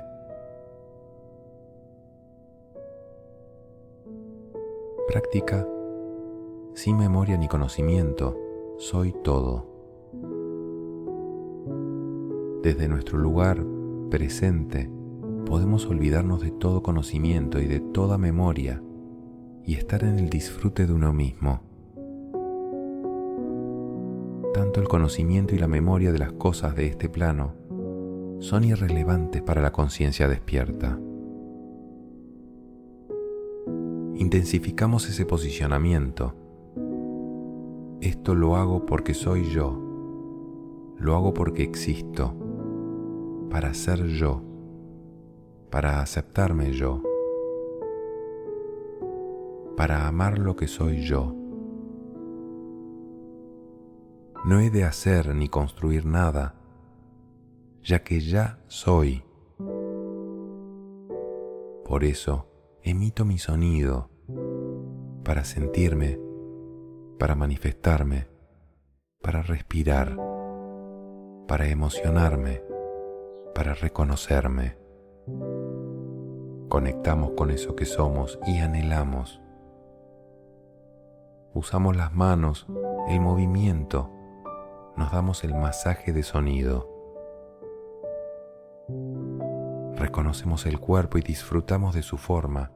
Práctica 5.08 5.68
sin 6.76 6.98
memoria 6.98 7.36
ni 7.36 7.48
conocimiento, 7.48 8.38
soy 8.78 9.12
todo. 9.24 9.73
Desde 12.64 12.88
nuestro 12.88 13.18
lugar 13.18 13.62
presente, 14.10 14.90
podemos 15.46 15.86
olvidarnos 15.86 16.40
de 16.40 16.50
todo 16.50 16.82
conocimiento 16.82 17.60
y 17.60 17.68
de 17.68 17.82
toda 17.82 18.18
memoria 18.18 18.82
y 19.66 19.74
estar 19.74 20.02
en 20.06 20.18
el 20.18 20.30
disfrute 20.30 20.88
de 20.88 20.94
uno 20.94 21.12
mismo. 21.12 21.60
Tanto 24.54 24.80
el 24.80 24.88
conocimiento 24.88 25.54
y 25.56 25.60
la 25.60 25.68
memoria 25.68 26.14
de 26.14 26.20
las 26.20 26.32
cosas 26.32 26.74
de 26.74 26.88
este 26.88 27.10
plano 27.10 27.54
son 28.40 28.64
irrelevantes 28.64 29.42
para 29.42 29.62
la 29.62 29.74
conciencia 29.74 30.30
despierta. 30.30 30.98
Intensificamos 34.16 35.10
ese 35.10 35.26
posicionamiento. 35.26 36.34
Esto 38.00 38.36
lo 38.36 38.56
hago 38.56 38.86
porque 38.86 39.14
soy 39.14 39.50
yo. 39.50 39.78
Lo 40.98 41.16
hago 41.16 41.34
porque 41.34 41.64
existo. 41.64 42.38
Para 43.54 43.74
ser 43.74 44.04
yo 44.08 44.54
para 45.74 46.02
aceptarme 46.02 46.72
yo, 46.72 47.02
para 49.76 50.08
amar 50.08 50.38
lo 50.38 50.56
que 50.56 50.68
soy 50.68 51.02
yo. 51.02 51.36
No 54.46 54.60
he 54.60 54.70
de 54.70 54.84
hacer 54.84 55.34
ni 55.34 55.50
construir 55.50 56.06
nada, 56.06 56.54
ya 57.82 58.04
que 58.04 58.20
ya 58.20 58.60
soy. 58.68 59.24
Por 61.86 62.04
eso 62.04 62.46
emito 62.84 63.26
mi 63.26 63.40
sonido 63.40 64.12
para 65.24 65.44
sentirme, 65.44 66.20
para 67.18 67.34
manifestarme, 67.34 68.28
para 69.24 69.42
respirar, 69.42 70.16
para 71.48 71.68
emocionarme, 71.68 72.62
para 73.54 73.74
reconocerme 73.74 74.84
conectamos 76.74 77.34
con 77.38 77.52
eso 77.52 77.76
que 77.76 77.86
somos 77.86 78.40
y 78.48 78.58
anhelamos. 78.58 79.40
Usamos 81.54 81.96
las 81.96 82.16
manos, 82.16 82.66
el 83.10 83.22
movimiento, 83.22 84.10
nos 84.98 85.12
damos 85.12 85.44
el 85.44 85.54
masaje 85.54 86.14
de 86.14 86.24
sonido. 86.24 86.90
Reconocemos 89.98 90.66
el 90.66 90.80
cuerpo 90.80 91.20
y 91.20 91.22
disfrutamos 91.22 91.94
de 91.94 92.02
su 92.02 92.18
forma, 92.18 92.72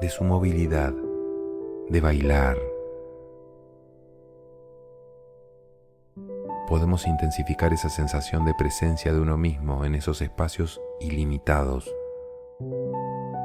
de 0.00 0.08
su 0.08 0.24
movilidad, 0.24 0.92
de 1.88 2.00
bailar. 2.00 2.56
Podemos 6.68 7.06
intensificar 7.06 7.72
esa 7.72 7.88
sensación 7.88 8.44
de 8.44 8.54
presencia 8.54 9.12
de 9.12 9.20
uno 9.20 9.36
mismo 9.36 9.84
en 9.84 9.94
esos 9.94 10.20
espacios 10.20 10.80
ilimitados 11.00 11.90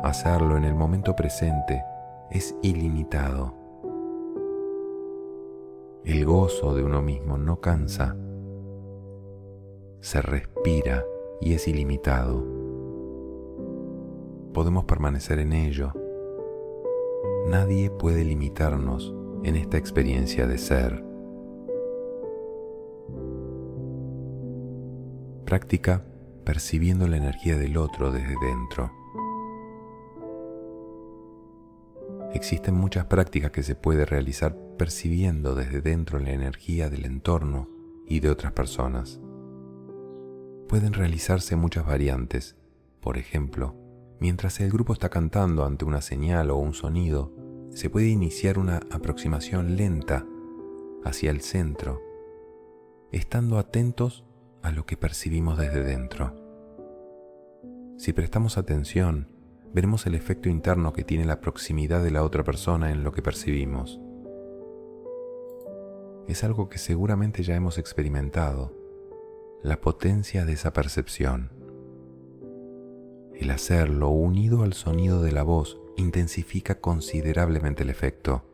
Hacerlo 0.03 0.57
en 0.57 0.65
el 0.65 0.73
momento 0.73 1.15
presente 1.15 1.81
es 2.29 2.55
ilimitado. 2.61 3.53
El 6.03 6.25
gozo 6.25 6.73
de 6.73 6.83
uno 6.83 7.01
mismo 7.01 7.37
no 7.37 7.61
cansa, 7.61 8.17
se 10.01 10.21
respira 10.21 11.05
y 11.39 11.53
es 11.53 11.67
ilimitado. 11.67 12.43
Podemos 14.53 14.85
permanecer 14.85 15.39
en 15.39 15.53
ello. 15.53 15.93
Nadie 17.47 17.89
puede 17.91 18.25
limitarnos 18.25 19.15
en 19.43 19.55
esta 19.55 19.77
experiencia 19.77 20.47
de 20.47 20.57
ser. 20.57 21.12
Práctica 25.53 26.03
percibiendo 26.45 27.07
la 27.07 27.17
energía 27.17 27.55
del 27.55 27.77
otro 27.77 28.11
desde 28.11 28.33
dentro. 28.41 28.91
Existen 32.33 32.73
muchas 32.73 33.05
prácticas 33.05 33.51
que 33.51 33.61
se 33.61 33.75
puede 33.75 34.03
realizar 34.03 34.57
percibiendo 34.79 35.53
desde 35.53 35.81
dentro 35.81 36.17
la 36.17 36.31
energía 36.31 36.89
del 36.89 37.05
entorno 37.05 37.69
y 38.07 38.19
de 38.19 38.31
otras 38.31 38.53
personas. 38.53 39.21
Pueden 40.67 40.93
realizarse 40.93 41.55
muchas 41.55 41.85
variantes. 41.85 42.55
Por 42.99 43.19
ejemplo, 43.19 43.75
mientras 44.19 44.59
el 44.59 44.71
grupo 44.71 44.93
está 44.93 45.09
cantando 45.09 45.65
ante 45.65 45.85
una 45.85 46.01
señal 46.01 46.49
o 46.49 46.57
un 46.57 46.73
sonido, 46.73 47.31
se 47.69 47.91
puede 47.91 48.07
iniciar 48.07 48.57
una 48.57 48.77
aproximación 48.89 49.75
lenta 49.75 50.25
hacia 51.05 51.29
el 51.29 51.41
centro, 51.41 52.01
estando 53.11 53.59
atentos 53.59 54.23
a 54.63 54.71
lo 54.71 54.85
que 54.85 54.97
percibimos 54.97 55.57
desde 55.57 55.83
dentro. 55.83 56.33
Si 57.97 58.13
prestamos 58.13 58.57
atención, 58.57 59.27
veremos 59.73 60.07
el 60.07 60.15
efecto 60.15 60.49
interno 60.49 60.93
que 60.93 61.03
tiene 61.03 61.25
la 61.25 61.41
proximidad 61.41 62.01
de 62.01 62.11
la 62.11 62.23
otra 62.23 62.43
persona 62.43 62.91
en 62.91 63.03
lo 63.03 63.11
que 63.11 63.21
percibimos. 63.21 63.99
Es 66.27 66.43
algo 66.45 66.69
que 66.69 66.77
seguramente 66.77 67.43
ya 67.43 67.55
hemos 67.55 67.77
experimentado, 67.77 68.73
la 69.61 69.81
potencia 69.81 70.45
de 70.45 70.53
esa 70.53 70.71
percepción. 70.71 71.51
El 73.35 73.51
hacerlo 73.51 74.09
unido 74.09 74.63
al 74.63 74.73
sonido 74.73 75.21
de 75.21 75.33
la 75.33 75.43
voz 75.43 75.79
intensifica 75.97 76.79
considerablemente 76.79 77.83
el 77.83 77.89
efecto. 77.89 78.45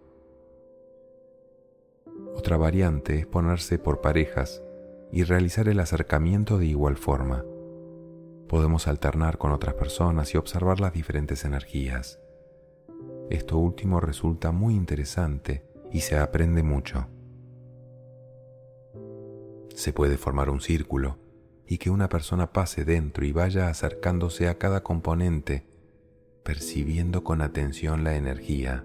Otra 2.35 2.57
variante 2.57 3.19
es 3.19 3.27
ponerse 3.27 3.77
por 3.77 4.01
parejas 4.01 4.63
y 5.11 5.23
realizar 5.23 5.67
el 5.67 5.79
acercamiento 5.79 6.57
de 6.57 6.67
igual 6.67 6.97
forma. 6.97 7.43
Podemos 8.47 8.87
alternar 8.87 9.37
con 9.37 9.51
otras 9.51 9.75
personas 9.75 10.33
y 10.33 10.37
observar 10.37 10.79
las 10.79 10.93
diferentes 10.93 11.45
energías. 11.45 12.19
Esto 13.29 13.57
último 13.57 13.99
resulta 13.99 14.51
muy 14.51 14.75
interesante 14.75 15.63
y 15.91 16.01
se 16.01 16.17
aprende 16.17 16.63
mucho. 16.63 17.07
Se 19.75 19.93
puede 19.93 20.17
formar 20.17 20.49
un 20.49 20.61
círculo 20.61 21.17
y 21.67 21.77
que 21.77 21.91
una 21.91 22.09
persona 22.09 22.51
pase 22.51 22.83
dentro 22.83 23.25
y 23.25 23.31
vaya 23.31 23.69
acercándose 23.69 24.47
a 24.49 24.57
cada 24.57 24.81
componente, 24.81 25.67
percibiendo 26.43 27.23
con 27.23 27.41
atención 27.41 28.03
la 28.03 28.15
energía. 28.15 28.83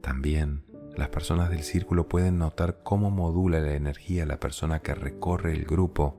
También 0.00 0.64
las 0.96 1.08
personas 1.08 1.50
del 1.50 1.62
círculo 1.62 2.08
pueden 2.08 2.38
notar 2.38 2.80
cómo 2.82 3.10
modula 3.10 3.60
la 3.60 3.74
energía 3.74 4.26
la 4.26 4.40
persona 4.40 4.80
que 4.80 4.94
recorre 4.94 5.52
el 5.52 5.64
grupo 5.64 6.16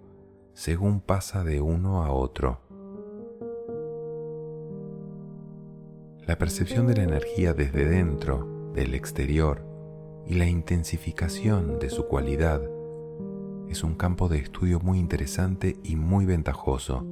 según 0.54 1.02
pasa 1.02 1.44
de 1.44 1.62
uno 1.62 2.04
a 2.04 2.12
otro. 2.12 2.62
La 6.26 6.38
percepción 6.38 6.88
de 6.88 6.96
la 6.96 7.04
energía 7.04 7.54
desde 7.54 7.86
dentro, 7.86 8.72
del 8.74 8.94
exterior, 8.94 9.66
y 10.28 10.36
la 10.36 10.46
intensificación 10.46 11.80
de 11.80 11.90
su 11.90 12.06
cualidad 12.06 12.62
es 13.70 13.84
un 13.84 13.96
campo 13.96 14.30
de 14.30 14.38
estudio 14.38 14.80
muy 14.80 15.00
interesante 15.00 15.78
y 15.84 15.96
muy 15.96 16.26
ventajoso. 16.26 17.06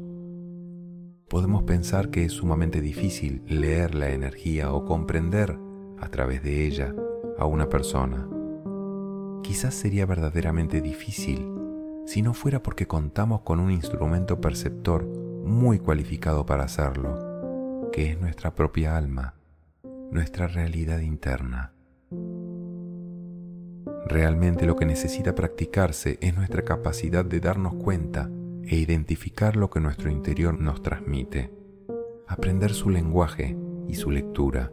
Podemos 1.27 1.63
pensar 1.63 2.09
que 2.09 2.25
es 2.25 2.33
sumamente 2.33 2.81
difícil 2.81 3.43
leer 3.47 3.95
la 3.95 4.09
energía 4.09 4.73
o 4.73 4.85
comprender 4.85 5.57
a 5.99 6.09
través 6.09 6.43
de 6.43 6.65
ella 6.65 6.93
a 7.39 7.45
una 7.45 7.69
persona. 7.69 8.27
Quizás 9.43 9.73
sería 9.73 10.05
verdaderamente 10.05 10.81
difícil 10.81 11.49
si 12.05 12.21
no 12.21 12.33
fuera 12.33 12.63
porque 12.63 12.87
contamos 12.87 13.41
con 13.41 13.59
un 13.59 13.71
instrumento 13.71 14.41
perceptor 14.41 15.05
muy 15.05 15.79
cualificado 15.79 16.45
para 16.45 16.63
hacerlo, 16.63 17.89
que 17.91 18.11
es 18.11 18.19
nuestra 18.19 18.55
propia 18.55 18.97
alma, 18.97 19.35
nuestra 20.11 20.47
realidad 20.47 20.99
interna. 20.99 21.73
Realmente 24.07 24.65
lo 24.65 24.75
que 24.75 24.85
necesita 24.85 25.35
practicarse 25.35 26.17
es 26.21 26.35
nuestra 26.35 26.63
capacidad 26.63 27.23
de 27.23 27.39
darnos 27.39 27.75
cuenta 27.75 28.29
e 28.63 28.75
identificar 28.75 29.55
lo 29.55 29.69
que 29.69 29.79
nuestro 29.79 30.09
interior 30.09 30.59
nos 30.59 30.81
transmite, 30.81 31.53
aprender 32.27 32.73
su 32.73 32.89
lenguaje 32.89 33.55
y 33.87 33.95
su 33.95 34.09
lectura. 34.09 34.71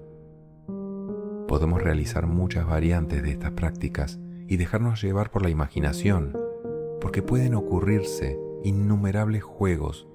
Podemos 1.48 1.82
realizar 1.82 2.26
muchas 2.26 2.66
variantes 2.66 3.22
de 3.22 3.30
estas 3.30 3.52
prácticas 3.52 4.18
y 4.48 4.56
dejarnos 4.56 5.02
llevar 5.02 5.30
por 5.30 5.42
la 5.42 5.50
imaginación 5.50 6.36
porque 7.00 7.22
pueden 7.22 7.54
ocurrirse 7.54 8.38
innumerables 8.64 9.42
juegos 9.42 10.08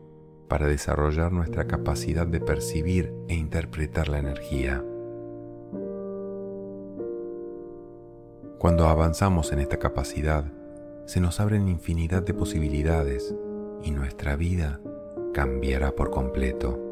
para 0.47 0.67
desarrollar 0.67 1.31
nuestra 1.31 1.67
capacidad 1.67 2.27
de 2.27 2.41
percibir 2.41 3.13
e 3.29 3.35
interpretar 3.35 4.09
la 4.09 4.19
energía. 4.19 4.83
Cuando 8.59 8.87
avanzamos 8.87 9.53
en 9.53 9.59
esta 9.59 9.77
capacidad, 9.77 10.51
se 11.05 11.21
nos 11.21 11.39
abren 11.39 11.67
infinidad 11.67 12.23
de 12.23 12.33
posibilidades 12.33 13.33
y 13.81 13.91
nuestra 13.91 14.35
vida 14.35 14.81
cambiará 15.33 15.91
por 15.95 16.11
completo. 16.11 16.90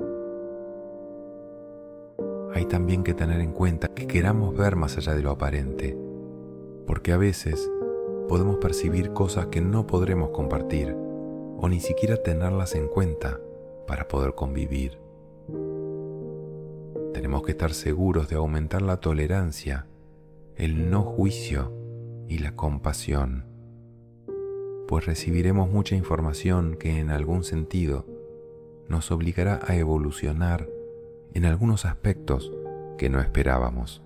Hay 2.59 2.65
también 2.65 3.05
que 3.05 3.13
tener 3.13 3.39
en 3.39 3.53
cuenta 3.53 3.87
que 3.87 4.05
queramos 4.05 4.53
ver 4.53 4.75
más 4.75 4.97
allá 4.97 5.15
de 5.15 5.21
lo 5.21 5.31
aparente, 5.31 5.97
porque 6.85 7.13
a 7.13 7.17
veces 7.17 7.71
podemos 8.27 8.57
percibir 8.57 9.13
cosas 9.13 9.45
que 9.45 9.61
no 9.61 9.87
podremos 9.87 10.31
compartir 10.31 10.93
o 10.93 11.69
ni 11.69 11.79
siquiera 11.79 12.17
tenerlas 12.17 12.75
en 12.75 12.89
cuenta 12.89 13.39
para 13.87 14.09
poder 14.09 14.35
convivir. 14.35 14.99
Tenemos 17.13 17.43
que 17.43 17.51
estar 17.51 17.73
seguros 17.73 18.27
de 18.27 18.35
aumentar 18.35 18.81
la 18.81 18.97
tolerancia, 18.97 19.87
el 20.57 20.91
no 20.91 21.03
juicio 21.03 21.71
y 22.27 22.39
la 22.39 22.57
compasión, 22.57 23.45
pues 24.85 25.05
recibiremos 25.05 25.71
mucha 25.71 25.95
información 25.95 26.75
que 26.75 26.99
en 26.99 27.09
algún 27.09 27.45
sentido 27.45 28.05
nos 28.89 29.11
obligará 29.11 29.61
a 29.65 29.77
evolucionar 29.77 30.67
en 31.33 31.45
algunos 31.45 31.85
aspectos 31.85 32.51
que 32.97 33.09
no 33.09 33.19
esperábamos. 33.21 34.01